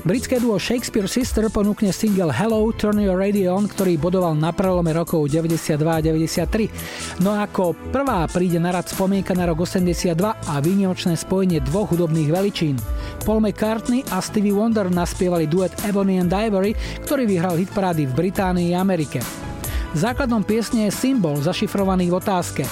Britské 0.04 0.44
duo 0.44 0.60
Shakespeare 0.60 1.08
Sister 1.08 1.48
ponúkne 1.48 1.96
single 1.96 2.36
Hello, 2.36 2.60
Turn 2.76 3.00
Your 3.00 3.16
Radio 3.16 3.56
On, 3.56 3.64
ktorý 3.64 3.96
bodoval 3.96 4.36
na 4.36 4.52
prelome 4.52 4.92
rokov 4.92 5.32
92 5.32 5.80
a 5.80 6.04
93. 6.04 7.24
No 7.24 7.32
a 7.32 7.48
ako 7.48 7.72
prvá 7.96 8.28
príde 8.28 8.60
na 8.60 8.76
rad 8.76 8.92
spomienka 8.92 9.32
na 9.32 9.48
rok 9.48 9.64
82 9.64 10.12
a 10.28 10.54
výnimočné 10.60 11.16
spojenie 11.16 11.64
dvoch 11.64 11.88
hudobných 11.96 12.36
veličín. 12.36 12.76
Paul 13.24 13.40
McCartney 13.40 14.04
a 14.12 14.20
Stevie 14.20 14.52
Wonder 14.52 14.92
naspievali 14.92 15.48
duet 15.48 15.72
Ebony 15.88 16.20
and 16.20 16.36
Ivory, 16.36 16.76
ktorý 17.08 17.24
vyhral 17.24 17.56
hitparády 17.56 18.12
v 18.12 18.28
Británii 18.28 18.76
a 18.76 18.84
Amerike. 18.84 19.53
Základom 19.94 20.42
piesne 20.42 20.90
je 20.90 20.92
symbol 20.92 21.38
zašifrovaný 21.38 22.10
v 22.10 22.18
otázke. 22.18 22.64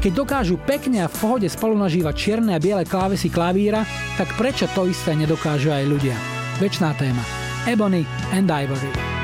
Keď 0.00 0.12
dokážu 0.12 0.56
pekne 0.56 1.04
a 1.04 1.12
v 1.12 1.16
pohode 1.20 1.48
spolu 1.52 1.76
nažívať 1.76 2.14
čierne 2.16 2.56
a 2.56 2.62
biele 2.62 2.88
klávesy 2.88 3.28
klavíra, 3.28 3.84
tak 4.16 4.32
prečo 4.40 4.64
to 4.72 4.88
isté 4.88 5.12
nedokážu 5.12 5.68
aj 5.68 5.84
ľudia? 5.84 6.16
Večná 6.56 6.96
téma. 6.96 7.22
Ebony 7.68 8.08
and 8.32 8.48
Ivory. 8.48 9.21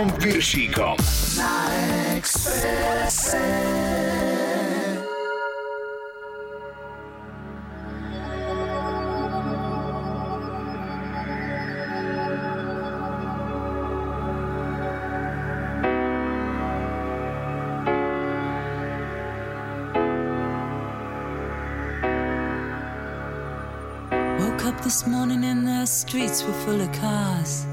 25 0.00 0.06
s 0.06 0.06
Julom 0.06 0.12
Piršíkom. 0.18 0.96
Na 1.36 1.68
Expresse. 2.16 3.36
Woke 24.38 24.64
up 24.64 24.82
this 24.82 25.06
morning 25.06 25.44
and 25.44 25.66
the 25.66 25.86
streets 25.86 26.42
were 26.42 26.52
full 26.64 26.80
of 26.80 26.90
cars. 26.92 27.69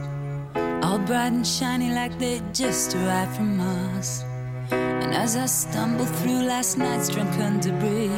Bright 1.07 1.31
and 1.31 1.47
shiny 1.47 1.93
like 1.93 2.19
they 2.19 2.41
just 2.51 2.93
arrived 2.93 3.37
from 3.37 3.55
Mars. 3.55 4.25
And 4.71 5.13
as 5.13 5.37
I 5.37 5.45
stumbled 5.45 6.09
through 6.17 6.41
last 6.43 6.77
night's 6.77 7.07
drunken 7.07 7.61
debris, 7.61 8.09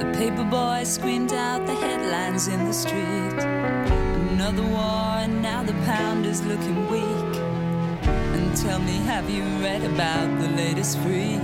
the 0.00 0.10
paper 0.16 0.42
boy 0.42 0.84
screamed 0.84 1.34
out 1.34 1.66
the 1.66 1.74
headlines 1.74 2.48
in 2.48 2.64
the 2.64 2.72
street. 2.72 3.44
Another 4.32 4.62
war, 4.62 5.20
and 5.20 5.42
now 5.42 5.62
the 5.62 5.74
pound 5.84 6.24
is 6.24 6.42
looking 6.46 6.88
weak. 6.90 7.36
And 8.08 8.56
tell 8.56 8.78
me, 8.78 8.96
have 9.12 9.28
you 9.28 9.42
read 9.60 9.84
about 9.84 10.40
the 10.40 10.48
latest 10.48 10.96
freak? 11.00 11.42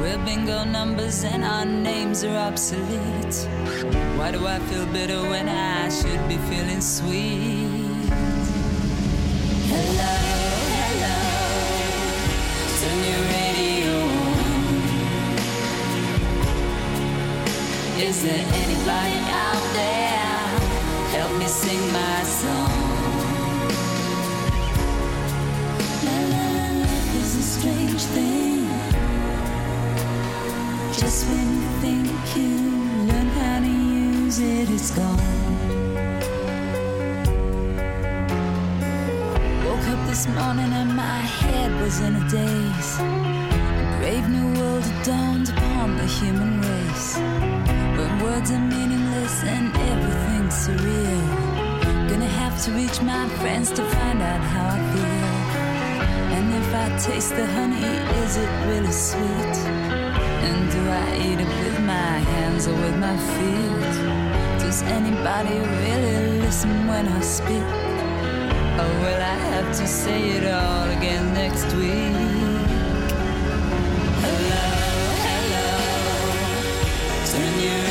We're 0.00 0.18
bingo 0.24 0.64
numbers 0.64 1.22
and 1.22 1.44
our 1.44 1.64
names 1.64 2.24
are 2.24 2.36
obsolete. 2.36 3.36
Why 4.18 4.32
do 4.32 4.44
I 4.44 4.58
feel 4.58 4.86
bitter 4.86 5.20
when 5.22 5.48
I 5.48 5.88
should 5.88 6.28
be 6.28 6.36
feeling 6.48 6.80
sweet? 6.80 7.85
Is 18.16 18.22
there 18.22 18.46
anybody 18.64 19.18
out 19.28 19.64
there? 19.74 20.46
Help 21.16 21.38
me 21.38 21.46
sing 21.46 21.82
my 21.92 22.22
song. 22.22 22.72
La 26.06 26.18
la 26.32 26.46
life 26.80 27.14
is 27.20 27.34
a 27.36 27.42
strange 27.42 28.02
thing. 28.16 28.68
Just 30.98 31.28
when 31.28 31.46
you 31.60 31.68
think 31.82 32.36
you 32.36 32.52
learn 33.04 33.28
how 33.36 33.60
to 33.60 33.68
use 33.68 34.38
it, 34.38 34.70
it's 34.70 34.92
gone. 34.92 35.20
Woke 39.66 39.88
up 39.92 40.06
this 40.08 40.26
morning 40.28 40.72
and 40.72 40.96
my 40.96 41.20
head 41.40 41.70
was 41.82 42.00
in 42.00 42.16
a 42.16 42.24
daze. 42.30 42.98
A 42.98 43.98
brave 44.00 44.26
new 44.30 44.58
world 44.58 44.84
dawned 45.04 45.50
upon 45.50 45.98
the 45.98 46.06
human 46.06 46.62
race. 46.62 47.45
Words 48.26 48.50
are 48.50 48.58
meaningless 48.58 49.44
and 49.44 49.68
everything's 49.92 50.56
surreal. 50.66 51.26
Gonna 52.08 52.32
have 52.42 52.60
to 52.64 52.72
reach 52.72 53.00
my 53.00 53.28
friends 53.38 53.70
to 53.70 53.82
find 53.84 54.20
out 54.20 54.40
how 54.52 54.66
I 54.76 54.80
feel. 54.92 55.26
And 56.36 56.46
if 56.60 56.68
I 56.74 56.86
taste 57.08 57.36
the 57.36 57.46
honey, 57.46 57.92
is 58.22 58.36
it 58.36 58.50
really 58.66 58.90
sweet? 58.90 59.56
And 60.48 60.60
do 60.74 60.80
I 61.04 61.06
eat 61.26 61.38
it 61.46 61.52
with 61.62 61.78
my 61.94 62.14
hands 62.32 62.66
or 62.66 62.74
with 62.74 62.96
my 62.98 63.16
feet? 63.34 63.94
Does 64.58 64.82
anybody 64.98 65.58
really 65.84 66.40
listen 66.40 66.88
when 66.88 67.06
I 67.06 67.20
speak? 67.20 67.68
Or 68.82 68.90
will 69.02 69.22
I 69.36 69.38
have 69.54 69.68
to 69.78 69.86
say 69.86 70.30
it 70.36 70.44
all 70.52 70.88
again 70.98 71.32
next 71.32 71.68
week? 71.76 72.16
Hello, 74.24 74.64
hello, 75.26 75.66
turn 77.30 77.54
your 77.60 77.85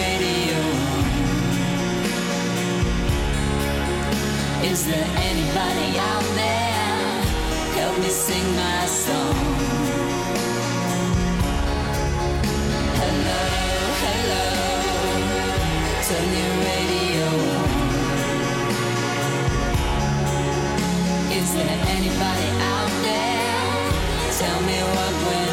Is 4.76 4.84
there 4.86 5.10
anybody 5.16 5.98
out 5.98 6.28
there? 6.36 7.24
Help 7.80 7.98
me 7.98 8.10
sing 8.10 8.56
my 8.58 8.86
song. 8.86 9.36
Hello, 13.00 13.44
hello, 14.04 14.46
turn 16.08 16.30
your 16.42 16.56
radio 16.68 17.28
on. 17.56 17.72
Is 21.40 21.50
there 21.56 21.80
anybody 21.96 22.50
out 22.76 22.92
there? 23.08 23.88
Tell 24.40 24.60
me 24.68 24.78
what 24.94 25.14
went 25.26 25.45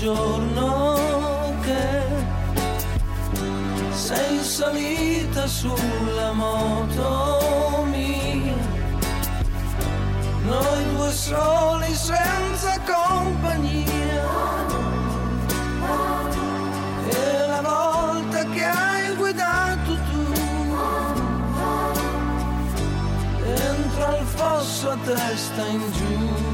giorno 0.00 0.96
che 1.60 2.02
sei 3.90 4.38
salita 4.44 5.44
sulla 5.48 6.30
moto 6.32 7.84
mia, 7.90 8.54
noi 10.44 10.94
due 10.94 11.10
soli 11.10 11.92
senza 11.94 12.80
compagnia. 12.86 14.26
E 17.08 17.46
la 17.48 17.60
volta 17.60 18.44
che 18.50 18.64
hai 18.64 19.16
guidato 19.16 19.94
tu 20.10 20.24
dentro 23.42 24.04
al 24.06 24.24
fosso 24.24 24.90
a 24.90 24.96
testa 25.04 25.66
in 25.66 25.92
giù. 25.92 26.47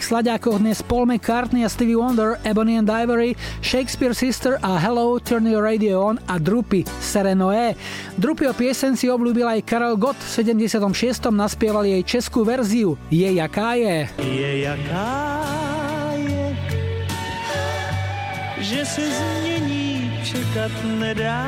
Troch 0.00 0.08
tutových 0.08 0.08
slaďákoch 0.40 0.58
dnes 0.64 0.80
Paul 0.80 1.04
McCartney 1.06 1.64
a 1.64 1.68
Stevie 1.68 1.96
Wonder, 1.96 2.40
Ebony 2.44 2.80
and 2.80 2.88
Ivory, 2.88 3.36
Shakespeare 3.60 4.16
Sister 4.16 4.56
a 4.62 4.80
Hello, 4.80 5.20
Turn 5.20 5.44
Your 5.44 5.60
Radio 5.60 6.00
On 6.00 6.16
a 6.28 6.40
Drupy, 6.40 6.88
Serenoé. 7.04 7.76
Drupy 8.16 8.48
o 8.48 8.54
piesen 8.56 8.96
si 8.96 9.12
obľúbil 9.12 9.44
aj 9.44 9.60
Karel 9.68 10.00
Gott, 10.00 10.16
v 10.16 10.56
76. 10.56 11.28
naspieval 11.28 11.84
jej 11.84 12.00
českú 12.00 12.48
verziu 12.48 12.96
Je 13.12 13.28
jaká 13.28 13.76
je. 13.76 14.08
Je 14.24 14.50
jaká 14.64 15.12
je, 16.16 16.56
že 18.60 18.80
se 18.84 19.04
změní, 19.04 20.16
čekat 20.24 20.72
nedá 20.96 21.44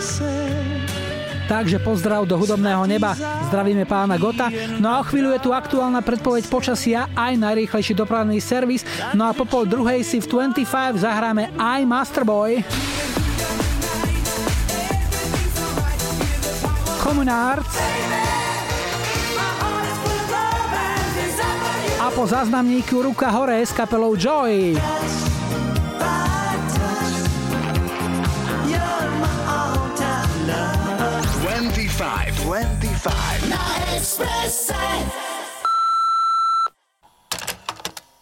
se. 0.00 0.37
Takže 1.48 1.80
pozdrav 1.80 2.28
do 2.28 2.36
hudobného 2.36 2.84
neba. 2.84 3.16
Zdravíme 3.48 3.88
pána 3.88 4.20
Gota. 4.20 4.52
No 4.76 4.92
a 4.92 5.00
o 5.00 5.08
chvíľu 5.08 5.32
je 5.32 5.40
tu 5.48 5.50
aktuálna 5.56 6.04
predpoveď 6.04 6.44
počasia 6.52 7.08
aj 7.16 7.40
najrýchlejší 7.40 7.96
dopravný 7.96 8.36
servis. 8.36 8.84
No 9.16 9.24
a 9.24 9.32
po 9.32 9.48
pol 9.48 9.64
druhej 9.64 10.04
si 10.04 10.20
v 10.20 10.28
25 10.28 11.00
zahráme 11.00 11.48
aj 11.56 11.80
Masterboy. 11.88 12.60
Common. 17.00 17.32
A 21.98 22.06
po 22.12 22.28
záznamníku 22.28 23.00
Ruka 23.00 23.32
hore 23.32 23.64
s 23.64 23.72
kapelou 23.72 24.12
Joy. 24.12 24.76
25, 31.98 32.30
25. 32.46 33.50
Na 33.50 33.58
Expresse. 33.98 34.78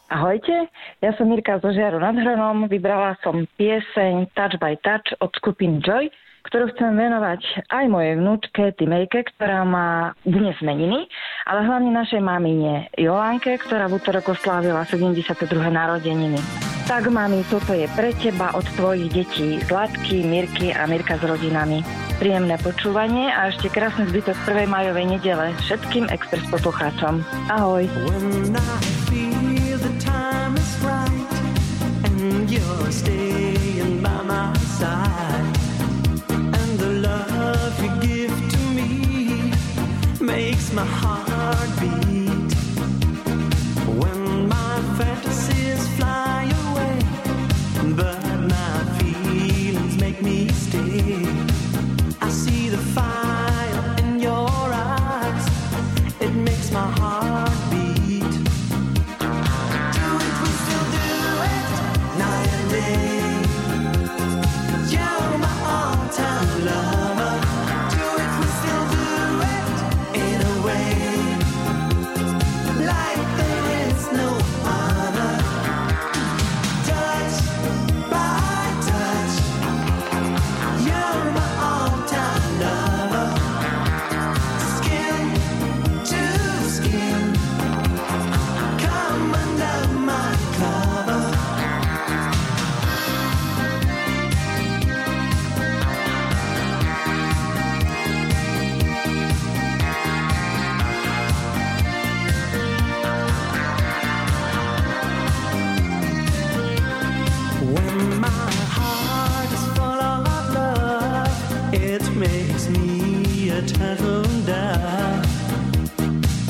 Ahojte, 0.09 0.73
ja 1.05 1.13
som 1.21 1.29
Mirka 1.29 1.61
zo 1.61 1.69
Žiaru 1.69 2.01
nad 2.01 2.17
Hronom. 2.17 2.73
Vybrala 2.73 3.21
som 3.21 3.45
pieseň 3.61 4.33
Touch 4.33 4.57
by 4.57 4.81
Touch 4.81 5.13
od 5.21 5.29
skupiny 5.37 5.85
Joy, 5.85 6.09
ktorú 6.47 6.71
chcem 6.73 6.95
venovať 6.95 7.67
aj 7.67 7.85
mojej 7.91 8.15
vnúčke 8.15 8.71
Timejke, 8.79 9.27
ktorá 9.35 9.67
má 9.67 10.15
dnes 10.23 10.55
meniny, 10.63 11.11
ale 11.43 11.67
hlavne 11.67 11.91
našej 11.91 12.23
mamine 12.23 12.87
Jolánke, 12.95 13.59
ktorá 13.59 13.91
v 13.91 13.99
útorok 13.99 14.39
oslávila 14.39 14.87
72. 14.87 15.43
narodeniny. 15.51 16.39
Tak, 16.87 17.11
mami, 17.11 17.43
toto 17.51 17.75
je 17.75 17.91
pre 17.99 18.15
teba 18.15 18.55
od 18.55 18.63
tvojich 18.79 19.11
detí 19.11 19.59
Zlatky, 19.67 20.23
Mirky 20.23 20.71
a 20.71 20.87
Mirka 20.87 21.19
s 21.19 21.27
rodinami. 21.27 21.83
Príjemné 22.23 22.55
počúvanie 22.63 23.27
a 23.27 23.51
ešte 23.51 23.67
krásny 23.67 24.07
zbytok 24.07 24.39
1. 24.47 24.71
majovej 24.71 25.19
nedele 25.19 25.51
všetkým 25.67 26.07
Express 26.15 26.47
poslucháčom. 26.47 27.27
Ahoj. 27.51 27.91
You're 32.47 32.93
staying 32.95 34.01
by 34.01 34.23
my 34.23 34.55
side, 34.79 35.56
love 37.29 37.75
you 37.85 37.91
give 38.09 38.35
to 38.53 38.59
me 38.79 39.53
makes 40.21 40.73
my 40.73 40.85
heart 40.85 41.71
beat. 41.81 42.53
When 44.01 44.49
my 44.49 44.75
fantasies 44.99 45.83
fly 45.97 46.45
away, 46.65 46.99
but 48.01 48.23
my 48.55 48.75
feelings 48.99 49.97
make 50.01 50.23
me 50.23 50.49
stay. 50.49 51.27
I 52.21 52.29
see 52.29 52.69
the 52.69 52.79
fire 52.95 53.26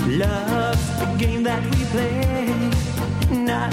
Love's 0.09 0.99
the 0.99 1.07
game 1.19 1.45
that 1.45 1.63
we 1.63 1.85
play, 1.87 2.71
not 3.31 3.73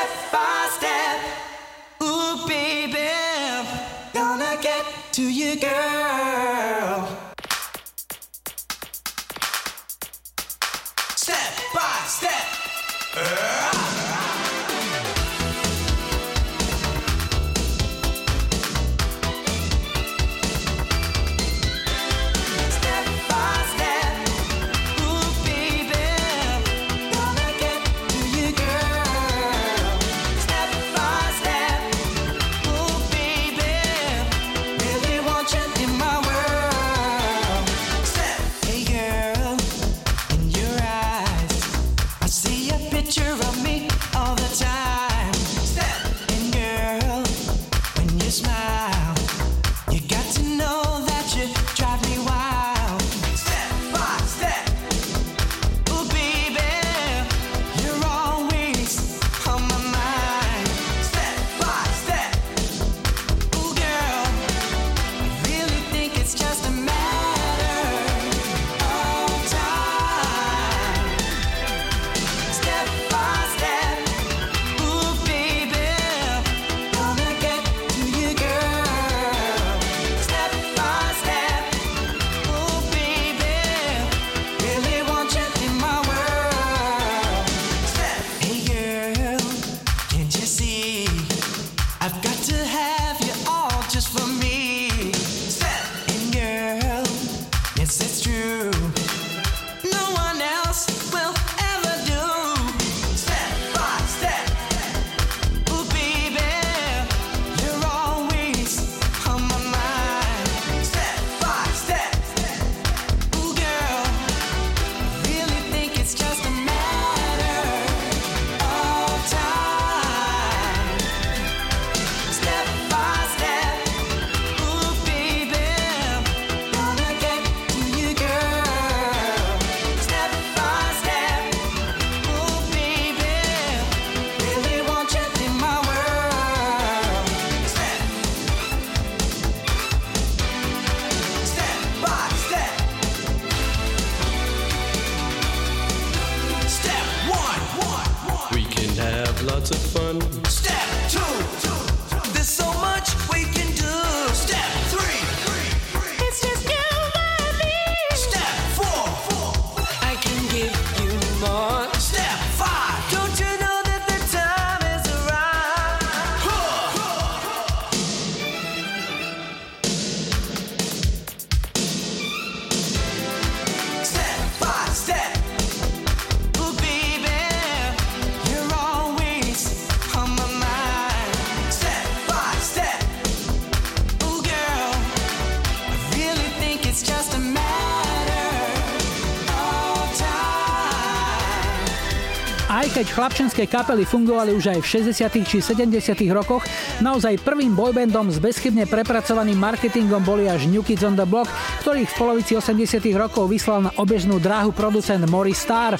keď 193.01 193.17
chlapčenské 193.17 193.65
kapely 193.65 194.05
fungovali 194.05 194.53
už 194.53 194.77
aj 194.77 194.79
v 194.85 195.09
60. 195.09 195.41
či 195.41 195.57
70. 195.57 195.89
rokoch, 196.29 196.61
naozaj 197.01 197.41
prvým 197.41 197.73
boybandom 197.73 198.29
s 198.29 198.37
bezchybne 198.37 198.85
prepracovaným 198.85 199.57
marketingom 199.57 200.21
boli 200.21 200.45
až 200.45 200.69
New 200.69 200.85
Kids 200.85 201.01
on 201.01 201.17
the 201.17 201.25
Block, 201.25 201.49
ktorých 201.81 202.05
v 202.05 202.17
polovici 202.21 202.53
80. 202.53 203.01
rokov 203.17 203.49
vyslal 203.49 203.89
na 203.89 203.91
obežnú 203.97 204.37
dráhu 204.37 204.69
producent 204.69 205.25
Morris 205.25 205.57
Star 205.57 205.97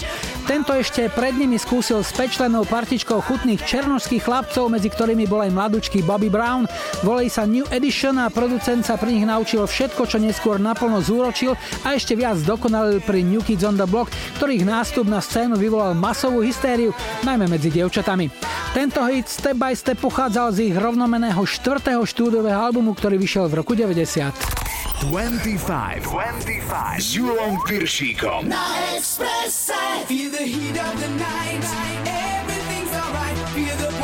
tento 0.52 0.76
ešte 0.76 1.08
pred 1.08 1.32
nimi 1.32 1.56
skúsil 1.56 2.04
s 2.04 2.12
pečlenou 2.12 2.68
partičkou 2.68 3.24
chutných 3.24 3.64
černošských 3.64 4.28
chlapcov, 4.28 4.68
medzi 4.68 4.92
ktorými 4.92 5.24
bol 5.24 5.40
aj 5.40 5.56
mladučký 5.56 6.04
Bobby 6.04 6.28
Brown. 6.28 6.68
Volej 7.08 7.32
sa 7.32 7.48
New 7.48 7.64
Edition 7.72 8.20
a 8.20 8.28
producent 8.28 8.84
sa 8.84 9.00
pri 9.00 9.16
nich 9.16 9.24
naučil 9.24 9.64
všetko, 9.64 10.04
čo 10.12 10.20
neskôr 10.20 10.60
naplno 10.60 11.00
zúročil 11.00 11.56
a 11.88 11.96
ešte 11.96 12.20
viac 12.20 12.36
dokonalil 12.44 13.00
pri 13.00 13.24
New 13.24 13.40
Kids 13.48 13.64
on 13.64 13.80
the 13.80 13.88
Block, 13.88 14.12
ktorých 14.44 14.68
nástup 14.68 15.08
na 15.08 15.24
scénu 15.24 15.56
vyvolal 15.56 15.96
masovú 15.96 16.44
hystériu, 16.44 16.92
najmä 17.24 17.48
medzi 17.48 17.72
dievčatami. 17.72 18.28
Tento 18.76 19.00
hit 19.08 19.32
step 19.32 19.56
by 19.56 19.72
step 19.72 20.04
pochádzal 20.04 20.52
z 20.52 20.68
ich 20.68 20.76
rovnomeného 20.76 21.40
štvrtého 21.48 22.04
štúdového 22.04 22.60
albumu, 22.60 22.92
ktorý 22.92 23.16
vyšiel 23.16 23.48
v 23.48 23.64
roku 23.64 23.72
90. 23.72 24.61
25. 25.02 26.04
25. 26.04 27.02
S 27.02 27.16
Julom 27.18 27.58
Piršíkom. 27.66 28.46
Na 28.48 28.78
Expresse. 28.94 29.74
Feel 30.06 30.30
the 30.30 30.46
heat 30.46 30.78
of 30.78 30.94
the 31.02 31.10
night. 31.18 31.66
Everything's 32.06 32.94
alright. 32.94 33.38
Feel 33.58 33.76
the 33.82 34.01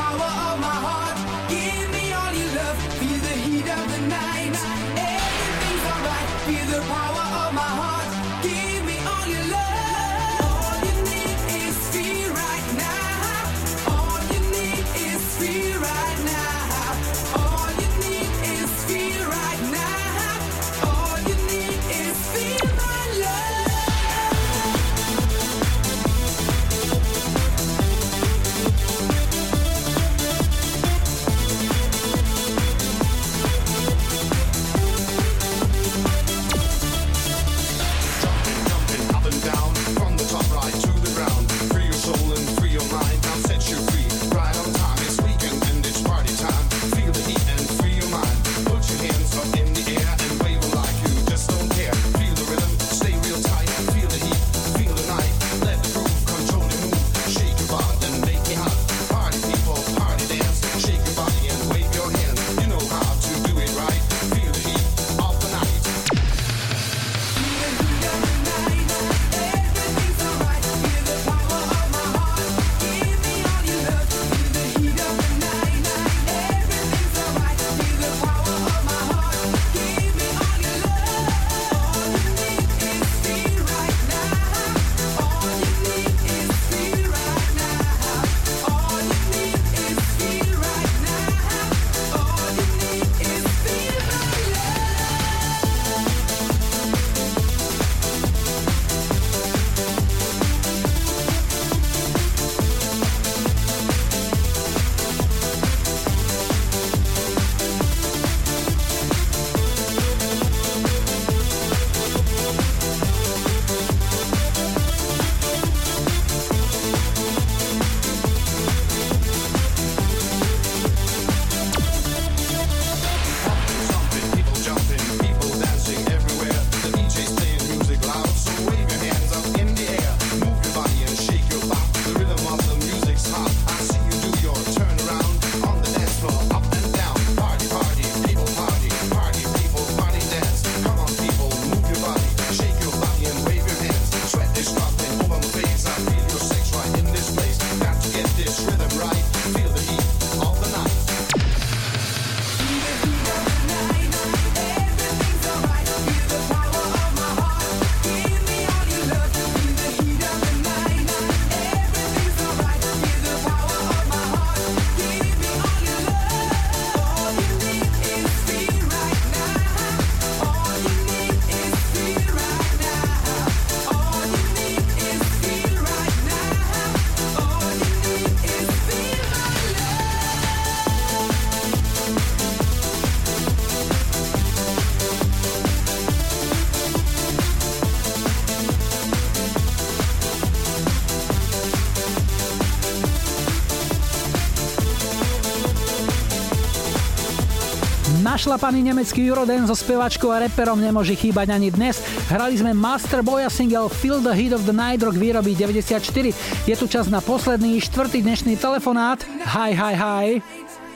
Našlapaný 198.48 198.80
nemecký 198.80 199.28
Eurodance 199.28 199.68
so 199.68 199.76
spevačkou 199.76 200.32
a 200.32 200.40
reperom 200.40 200.80
nemôže 200.80 201.20
chýbať 201.20 201.52
ani 201.52 201.68
dnes. 201.68 202.00
Hrali 202.32 202.56
sme 202.56 202.72
Master 202.72 203.20
Boy 203.20 203.44
a 203.44 203.52
single 203.52 203.92
Feel 203.92 204.24
the 204.24 204.32
Heat 204.32 204.56
of 204.56 204.64
the 204.64 204.72
Night 204.72 205.04
Rock 205.04 205.20
výroby 205.20 205.52
94. 205.52 206.32
Je 206.64 206.76
tu 206.80 206.88
čas 206.88 207.12
na 207.12 207.20
posledný, 207.20 207.76
štvrtý 207.84 208.24
dnešný 208.24 208.56
telefonát. 208.56 209.20
Hi, 209.52 209.76
hi, 209.76 209.94
hi. 210.00 210.28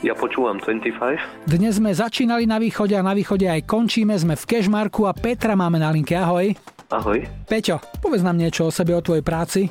Ja 0.00 0.16
počúvam 0.16 0.64
25. 0.64 1.44
Dnes 1.44 1.76
sme 1.76 1.92
začínali 1.92 2.48
na 2.48 2.56
východe 2.56 2.96
a 2.96 3.04
na 3.04 3.12
východe 3.12 3.44
aj 3.44 3.68
končíme. 3.68 4.16
Sme 4.16 4.32
v 4.32 4.48
Kešmarku 4.48 5.04
a 5.04 5.12
Petra 5.12 5.52
máme 5.52 5.76
na 5.76 5.92
linke. 5.92 6.16
Ahoj. 6.16 6.56
Ahoj. 6.88 7.20
Peťo, 7.52 7.84
povedz 8.00 8.24
nám 8.24 8.40
niečo 8.40 8.64
o 8.64 8.72
sebe, 8.72 8.96
o 8.96 9.04
tvojej 9.04 9.20
práci. 9.20 9.68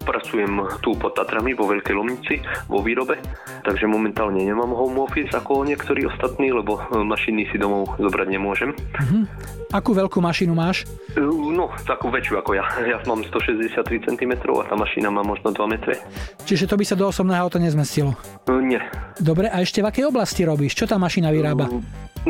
Pracujem 0.00 0.64
tu 0.80 0.96
pod 0.96 1.12
Tatrami 1.12 1.52
vo 1.52 1.68
Veľkej 1.68 1.92
Lomnici 1.92 2.40
vo 2.72 2.80
výrobe, 2.80 3.20
takže 3.68 3.84
momentálne 3.84 4.40
nemám 4.40 4.72
home 4.72 5.04
office 5.04 5.28
ako 5.36 5.68
niektorí 5.68 6.08
ostatní, 6.08 6.48
lebo 6.56 6.80
e, 6.80 7.04
mašiny 7.04 7.52
si 7.52 7.60
domov 7.60 8.00
zobrať 8.00 8.28
nemôžem. 8.32 8.72
Mhm. 8.96 9.28
Akú 9.76 9.92
veľkú 9.92 10.24
mašinu 10.24 10.56
máš? 10.56 10.88
No, 11.58 11.74
takú 11.82 12.06
väčšiu 12.06 12.38
ako 12.38 12.54
ja. 12.54 12.62
Ja 12.90 13.02
mám 13.10 13.26
163 13.26 14.06
cm 14.06 14.32
a 14.38 14.62
tá 14.62 14.78
mašina 14.78 15.10
má 15.10 15.26
možno 15.26 15.50
2 15.50 15.58
metre. 15.74 15.98
Čiže 16.46 16.70
to 16.70 16.78
by 16.78 16.84
sa 16.86 16.94
do 16.94 17.10
osobného 17.10 17.42
auta 17.42 17.58
nezmestilo. 17.58 18.14
E, 18.46 18.54
Nie. 18.62 18.78
Dobre, 19.18 19.50
a 19.50 19.58
ešte 19.58 19.82
v 19.82 19.90
akej 19.90 20.04
oblasti 20.06 20.46
robíš? 20.46 20.78
Čo 20.78 20.86
tá 20.86 20.94
mašina 21.02 21.34
vyrába? 21.34 21.66
No, 21.66 21.82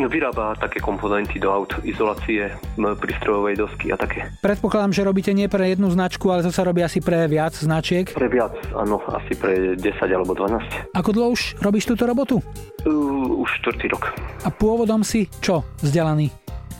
Vyrába 0.08 0.54
také 0.54 0.78
komponenty 0.78 1.42
do 1.42 1.50
aut, 1.50 1.74
izolácie, 1.82 2.54
prístrojovej 2.78 3.58
dosky 3.58 3.90
a 3.90 3.98
také. 3.98 4.30
Predpokladám, 4.44 4.94
že 4.94 5.02
robíte 5.02 5.34
nie 5.34 5.50
pre 5.50 5.74
jednu 5.74 5.90
značku, 5.90 6.30
ale 6.30 6.46
to 6.46 6.54
sa 6.54 6.62
robí 6.62 6.86
asi 6.86 7.02
pre 7.02 7.26
viac 7.26 7.56
značiek. 7.58 8.06
Pre 8.06 8.30
viac, 8.30 8.54
áno, 8.78 9.02
asi 9.10 9.34
pre 9.34 9.74
10 9.74 9.98
alebo 10.06 10.38
12. 10.38 10.94
Ako 10.94 11.10
dlho 11.10 11.34
už 11.34 11.58
robíš 11.58 11.90
túto 11.90 12.06
robotu? 12.06 12.38
Uh, 12.86 13.42
už 13.42 13.50
štvrtý 13.58 13.90
rok. 13.90 14.14
A 14.46 14.54
pôvodom 14.54 15.02
si 15.02 15.26
čo 15.42 15.66
vzdelaný? 15.82 16.30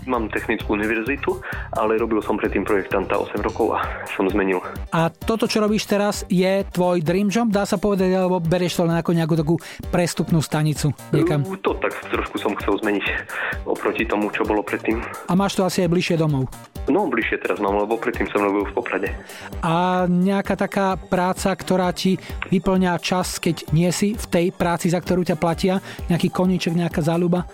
Mám 0.09 0.33
technickú 0.33 0.73
univerzitu, 0.73 1.37
ale 1.77 2.01
robil 2.01 2.25
som 2.25 2.41
predtým 2.41 2.65
projektanta 2.65 3.21
8 3.21 3.45
rokov 3.45 3.77
a 3.77 3.85
som 4.09 4.25
zmenil. 4.25 4.65
A 4.89 5.13
toto, 5.13 5.45
čo 5.45 5.61
robíš 5.61 5.85
teraz, 5.85 6.25
je 6.33 6.65
tvoj 6.73 7.05
dream 7.05 7.29
job, 7.29 7.53
dá 7.53 7.69
sa 7.69 7.77
povedať, 7.77 8.17
alebo 8.17 8.41
berieš 8.41 8.81
to 8.81 8.89
len 8.89 8.97
ako 8.97 9.13
nejakú 9.13 9.35
takú 9.37 9.55
prestupnú 9.93 10.41
stanicu 10.41 10.97
niekam? 11.13 11.45
Uh, 11.45 11.61
To 11.61 11.77
tak 11.77 11.93
trošku 12.09 12.41
som 12.41 12.57
chcel 12.57 12.81
zmeniť 12.81 13.05
oproti 13.69 14.09
tomu, 14.09 14.33
čo 14.33 14.49
bolo 14.49 14.65
predtým. 14.65 14.97
A 15.29 15.37
máš 15.37 15.61
to 15.61 15.69
asi 15.69 15.85
aj 15.85 15.93
bližšie 15.93 16.17
domov. 16.17 16.49
No, 16.89 17.05
bližšie 17.05 17.45
teraz 17.45 17.61
mám, 17.61 17.77
lebo 17.77 18.01
predtým 18.01 18.25
som 18.33 18.41
robil 18.41 18.65
v 18.65 18.73
Poprade. 18.73 19.13
A 19.61 20.09
nejaká 20.09 20.57
taká 20.57 20.97
práca, 20.97 21.53
ktorá 21.53 21.93
ti 21.93 22.17
vyplňa 22.49 22.97
čas, 22.97 23.37
keď 23.37 23.77
nie 23.77 23.93
si 23.93 24.17
v 24.17 24.25
tej 24.25 24.47
práci, 24.57 24.89
za 24.89 24.97
ktorú 25.05 25.21
ťa 25.21 25.37
platia? 25.37 25.85
Nejaký 26.09 26.33
koníček, 26.33 26.73
nejaká 26.73 27.05
záľuba? 27.05 27.45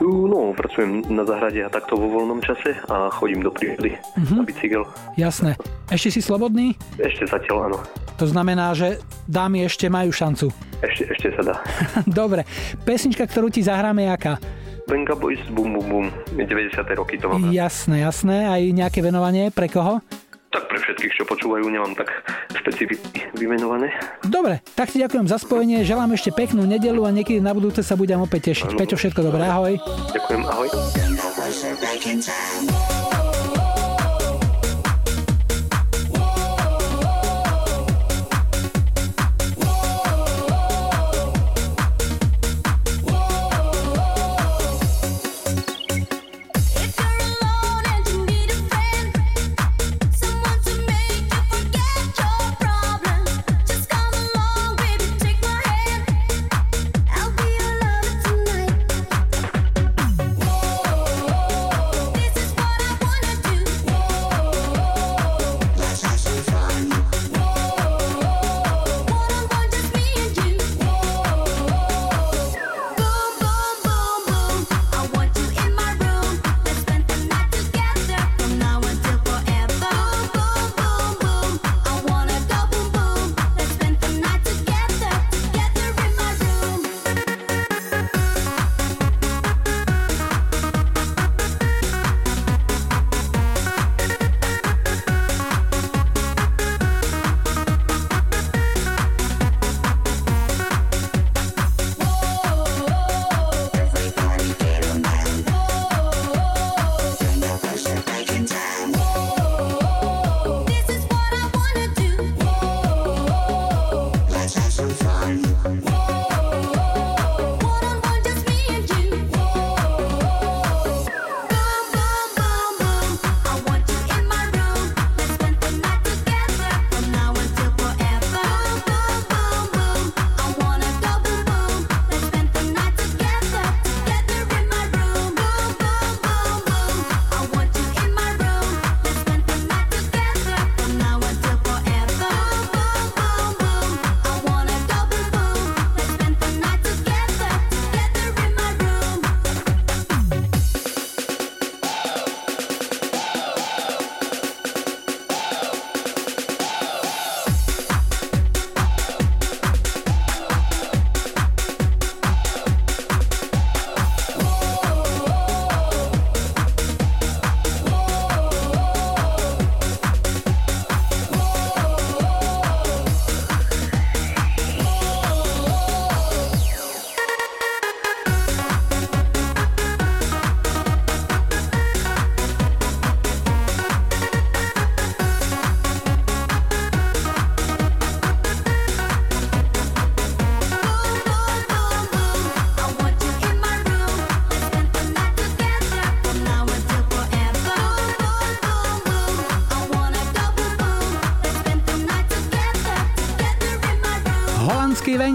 No, 0.00 0.52
pracujem 0.52 1.02
na 1.06 1.22
zahrade 1.22 1.60
a 1.60 1.68
takto 1.68 1.94
vo 1.94 2.08
voľnom 2.10 2.40
čase 2.40 2.76
a 2.84 3.08
chodím 3.08 3.40
do 3.40 3.50
prírody 3.50 3.96
Mhm. 4.16 4.34
na 4.34 4.42
bicykel. 4.42 4.84
Jasné. 5.14 5.56
Ešte 5.86 6.10
si 6.10 6.20
slobodný? 6.20 6.76
Ešte 6.96 7.26
zatiaľ 7.26 7.56
áno. 7.66 7.78
To 8.16 8.24
znamená, 8.24 8.72
že 8.72 8.98
dámy 9.24 9.64
ešte 9.64 9.86
majú 9.86 10.10
šancu. 10.10 10.52
Ešte, 10.80 11.02
ešte 11.08 11.28
sa 11.34 11.42
dá. 11.42 11.56
Dobre. 12.06 12.44
Pesnička, 12.82 13.24
ktorú 13.24 13.48
ti 13.48 13.60
zahráme, 13.60 14.04
je 14.04 14.10
aká? 14.10 14.34
Venga 14.84 15.14
Boys, 15.14 15.38
bum 15.48 15.70
bum 15.72 15.86
bum. 15.86 16.06
90. 16.34 16.74
roky 16.94 17.14
to 17.14 17.28
mám. 17.28 17.46
Jasné, 17.46 18.02
jasné. 18.02 18.44
Aj 18.44 18.58
nejaké 18.60 19.00
venovanie? 19.00 19.48
Pre 19.48 19.66
koho? 19.66 20.02
Tak 20.50 20.66
pre 20.66 20.82
všetkých, 20.82 21.14
čo 21.14 21.22
počúvajú, 21.30 21.62
nemám 21.70 21.94
tak 21.94 22.10
špecificky 22.58 23.30
vymenované. 23.38 23.94
Dobre, 24.26 24.58
tak 24.74 24.90
ti 24.90 24.98
ďakujem 24.98 25.30
za 25.30 25.38
spojenie, 25.38 25.86
želám 25.86 26.10
ešte 26.18 26.34
peknú 26.34 26.66
nedelu 26.66 27.06
a 27.06 27.14
niekedy 27.14 27.38
na 27.38 27.54
budúce 27.54 27.86
sa 27.86 27.94
budem 27.94 28.18
opäť 28.18 28.50
tešiť. 28.50 28.74
Peťo, 28.74 28.98
všetko 28.98 29.30
dobré, 29.30 29.46
ahoj. 29.46 29.78
Ďakujem, 30.10 30.42
ahoj. 30.42 30.68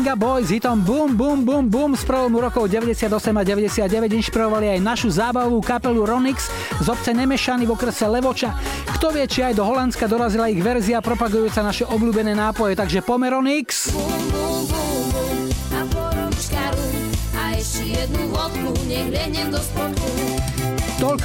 Venga 0.06 0.22
Boys 0.22 0.54
hitom 0.54 0.86
Boom 0.86 1.18
Boom 1.18 1.42
Boom 1.42 1.66
Boom 1.66 1.98
z 1.98 2.06
prvomu 2.06 2.38
rokov 2.38 2.70
98 2.70 3.10
a 3.10 3.42
99 3.42 3.90
inšpirovali 4.14 4.78
aj 4.78 4.80
našu 4.86 5.10
zábavú 5.10 5.58
kapelu 5.66 6.06
Ronix 6.06 6.46
z 6.78 6.88
obce 6.94 7.10
Nemešany 7.10 7.66
v 7.66 7.74
okrese 7.74 8.06
Levoča. 8.06 8.54
Kto 8.86 9.10
vie, 9.10 9.26
či 9.26 9.42
aj 9.42 9.58
do 9.58 9.66
Holandska 9.66 10.06
dorazila 10.06 10.46
ich 10.46 10.62
verzia 10.62 11.02
propagujúca 11.02 11.66
naše 11.66 11.90
obľúbené 11.90 12.38
nápoje, 12.38 12.78
takže 12.78 13.02
pomer 13.02 13.34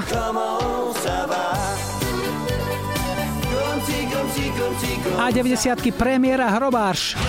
A 5.19 5.27
90 5.35 5.91
premiéra 5.99 6.47
Hrobáš. 6.47 7.19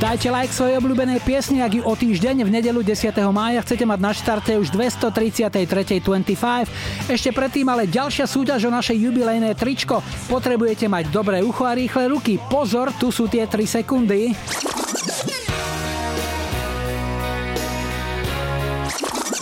Dajte 0.00 0.32
like 0.32 0.48
svojej 0.48 0.80
obľúbenej 0.80 1.20
piesni, 1.20 1.60
ak 1.60 1.76
ju 1.76 1.84
o 1.84 1.92
týždeň 1.92 2.48
v 2.48 2.48
nedelu 2.48 2.80
10. 2.80 3.12
mája 3.36 3.60
chcete 3.60 3.84
mať 3.84 4.00
na 4.00 4.16
štarte 4.16 4.56
už 4.56 4.72
233. 4.72 6.00
25. 6.00 7.12
Ešte 7.12 7.28
predtým 7.36 7.68
ale 7.68 7.84
ďalšia 7.84 8.24
súťaž 8.24 8.64
o 8.64 8.72
našej 8.72 8.96
jubilejné 8.96 9.52
tričko. 9.52 10.00
Potrebujete 10.32 10.88
mať 10.88 11.12
dobré 11.12 11.44
ucho 11.44 11.68
a 11.68 11.76
rýchle 11.76 12.08
ruky. 12.16 12.40
Pozor, 12.48 12.96
tu 12.96 13.12
sú 13.12 13.28
tie 13.28 13.44
3 13.44 13.60
sekundy. 13.84 14.32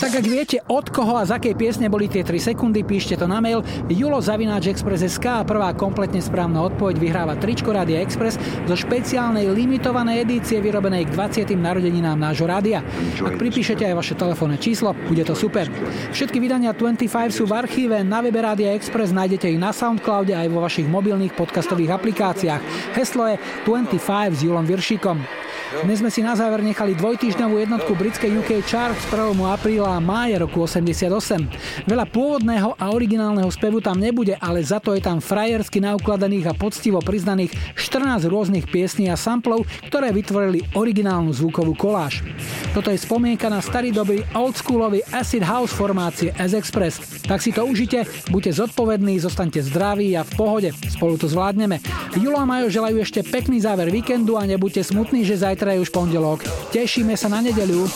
Tak 0.09 0.25
ak 0.25 0.33
viete, 0.41 0.65
od 0.73 0.89
koho 0.89 1.21
a 1.21 1.29
z 1.29 1.37
akej 1.37 1.53
piesne 1.53 1.93
boli 1.93 2.09
tie 2.09 2.25
3 2.25 2.41
sekundy, 2.41 2.81
píšte 2.81 3.21
to 3.21 3.29
na 3.29 3.45
mail 3.45 3.61
julozavináčexpress.sk 3.93 5.21
a 5.29 5.45
prvá 5.45 5.77
kompletne 5.77 6.25
správna 6.25 6.65
odpoveď 6.65 6.97
vyhráva 6.97 7.37
tričko 7.37 7.77
Rádia 7.77 8.01
Express 8.01 8.41
zo 8.41 8.73
špeciálnej 8.73 9.53
limitovanej 9.53 10.25
edície 10.25 10.65
vyrobenej 10.65 11.13
k 11.13 11.53
20. 11.53 11.53
narodeninám 11.61 12.17
nášho 12.17 12.49
rádia. 12.49 12.81
Ak 13.21 13.37
pripíšete 13.37 13.85
aj 13.85 14.01
vaše 14.01 14.17
telefónne 14.17 14.57
číslo, 14.57 14.97
bude 14.97 15.29
to 15.29 15.37
super. 15.37 15.69
Všetky 16.17 16.41
vydania 16.41 16.73
25 16.73 17.29
sú 17.29 17.45
v 17.45 17.61
archíve, 17.61 18.01
na 18.01 18.25
webe 18.25 18.41
Rádia 18.41 18.73
Express 18.73 19.13
nájdete 19.13 19.53
ich 19.53 19.61
na 19.61 19.77
Soundcloude 19.77 20.33
aj 20.33 20.49
vo 20.49 20.65
vašich 20.65 20.89
mobilných 20.89 21.37
podcastových 21.37 21.93
aplikáciách. 22.01 22.97
Heslo 22.97 23.29
je 23.29 23.37
25 23.69 24.01
s 24.33 24.41
Julom 24.41 24.65
Viršíkom. 24.65 25.48
Dnes 25.69 26.01
sme 26.01 26.09
si 26.09 26.25
na 26.25 26.33
záver 26.33 26.65
nechali 26.65 26.97
dvojtýždňovú 26.97 27.61
jednotku 27.61 27.93
britskej 27.93 28.41
UK 28.41 28.65
Chart 28.65 28.97
z 28.97 29.05
1. 29.13 29.37
apríla 29.37 30.01
a 30.01 30.01
mája 30.01 30.41
roku 30.41 30.65
88. 30.65 31.85
Veľa 31.85 32.09
pôvodného 32.09 32.73
a 32.73 32.89
originálneho 32.89 33.53
spevu 33.53 33.85
tam 33.85 34.01
nebude, 34.01 34.33
ale 34.41 34.65
za 34.65 34.81
to 34.81 34.97
je 34.97 35.05
tam 35.05 35.21
frajersky 35.21 35.85
naukladaných 35.85 36.49
a 36.49 36.57
poctivo 36.57 37.05
priznaných 37.05 37.53
14 37.77 38.33
rôznych 38.33 38.65
piesní 38.65 39.13
a 39.13 39.17
samplov, 39.21 39.69
ktoré 39.93 40.09
vytvorili 40.09 40.65
originálnu 40.73 41.37
zvukovú 41.37 41.77
koláž. 41.77 42.25
Toto 42.73 42.89
je 42.89 42.97
spomienka 42.97 43.53
na 43.53 43.61
starý 43.61 43.93
dobrý 43.93 44.25
oldschoolový 44.33 45.05
acid 45.13 45.45
house 45.45 45.77
formácie 45.77 46.33
S-Express. 46.33 47.29
Tak 47.29 47.45
si 47.45 47.53
to 47.53 47.69
užite, 47.69 48.09
buďte 48.33 48.57
zodpovední, 48.57 49.21
zostaňte 49.21 49.61
zdraví 49.61 50.17
a 50.17 50.25
v 50.25 50.33
pohode. 50.33 50.69
Spolu 50.89 51.21
to 51.21 51.29
zvládneme. 51.29 51.77
Julo 52.17 52.41
a 52.41 52.49
Majo 52.49 52.73
želajú 52.73 53.05
ešte 53.05 53.21
pekný 53.21 53.61
záver 53.61 53.93
víkendu 53.93 54.41
a 54.41 54.49
nebuďte 54.49 54.81
smutní, 54.81 55.29
že 55.29 55.37
zajtra 55.37 55.58
Petra 55.59 55.75
je 55.75 55.83
už 55.83 55.91
pondelok. 55.91 56.47
Tešíme 56.71 57.19
sa 57.19 57.27
na 57.27 57.43
nedeľu. 57.43 57.91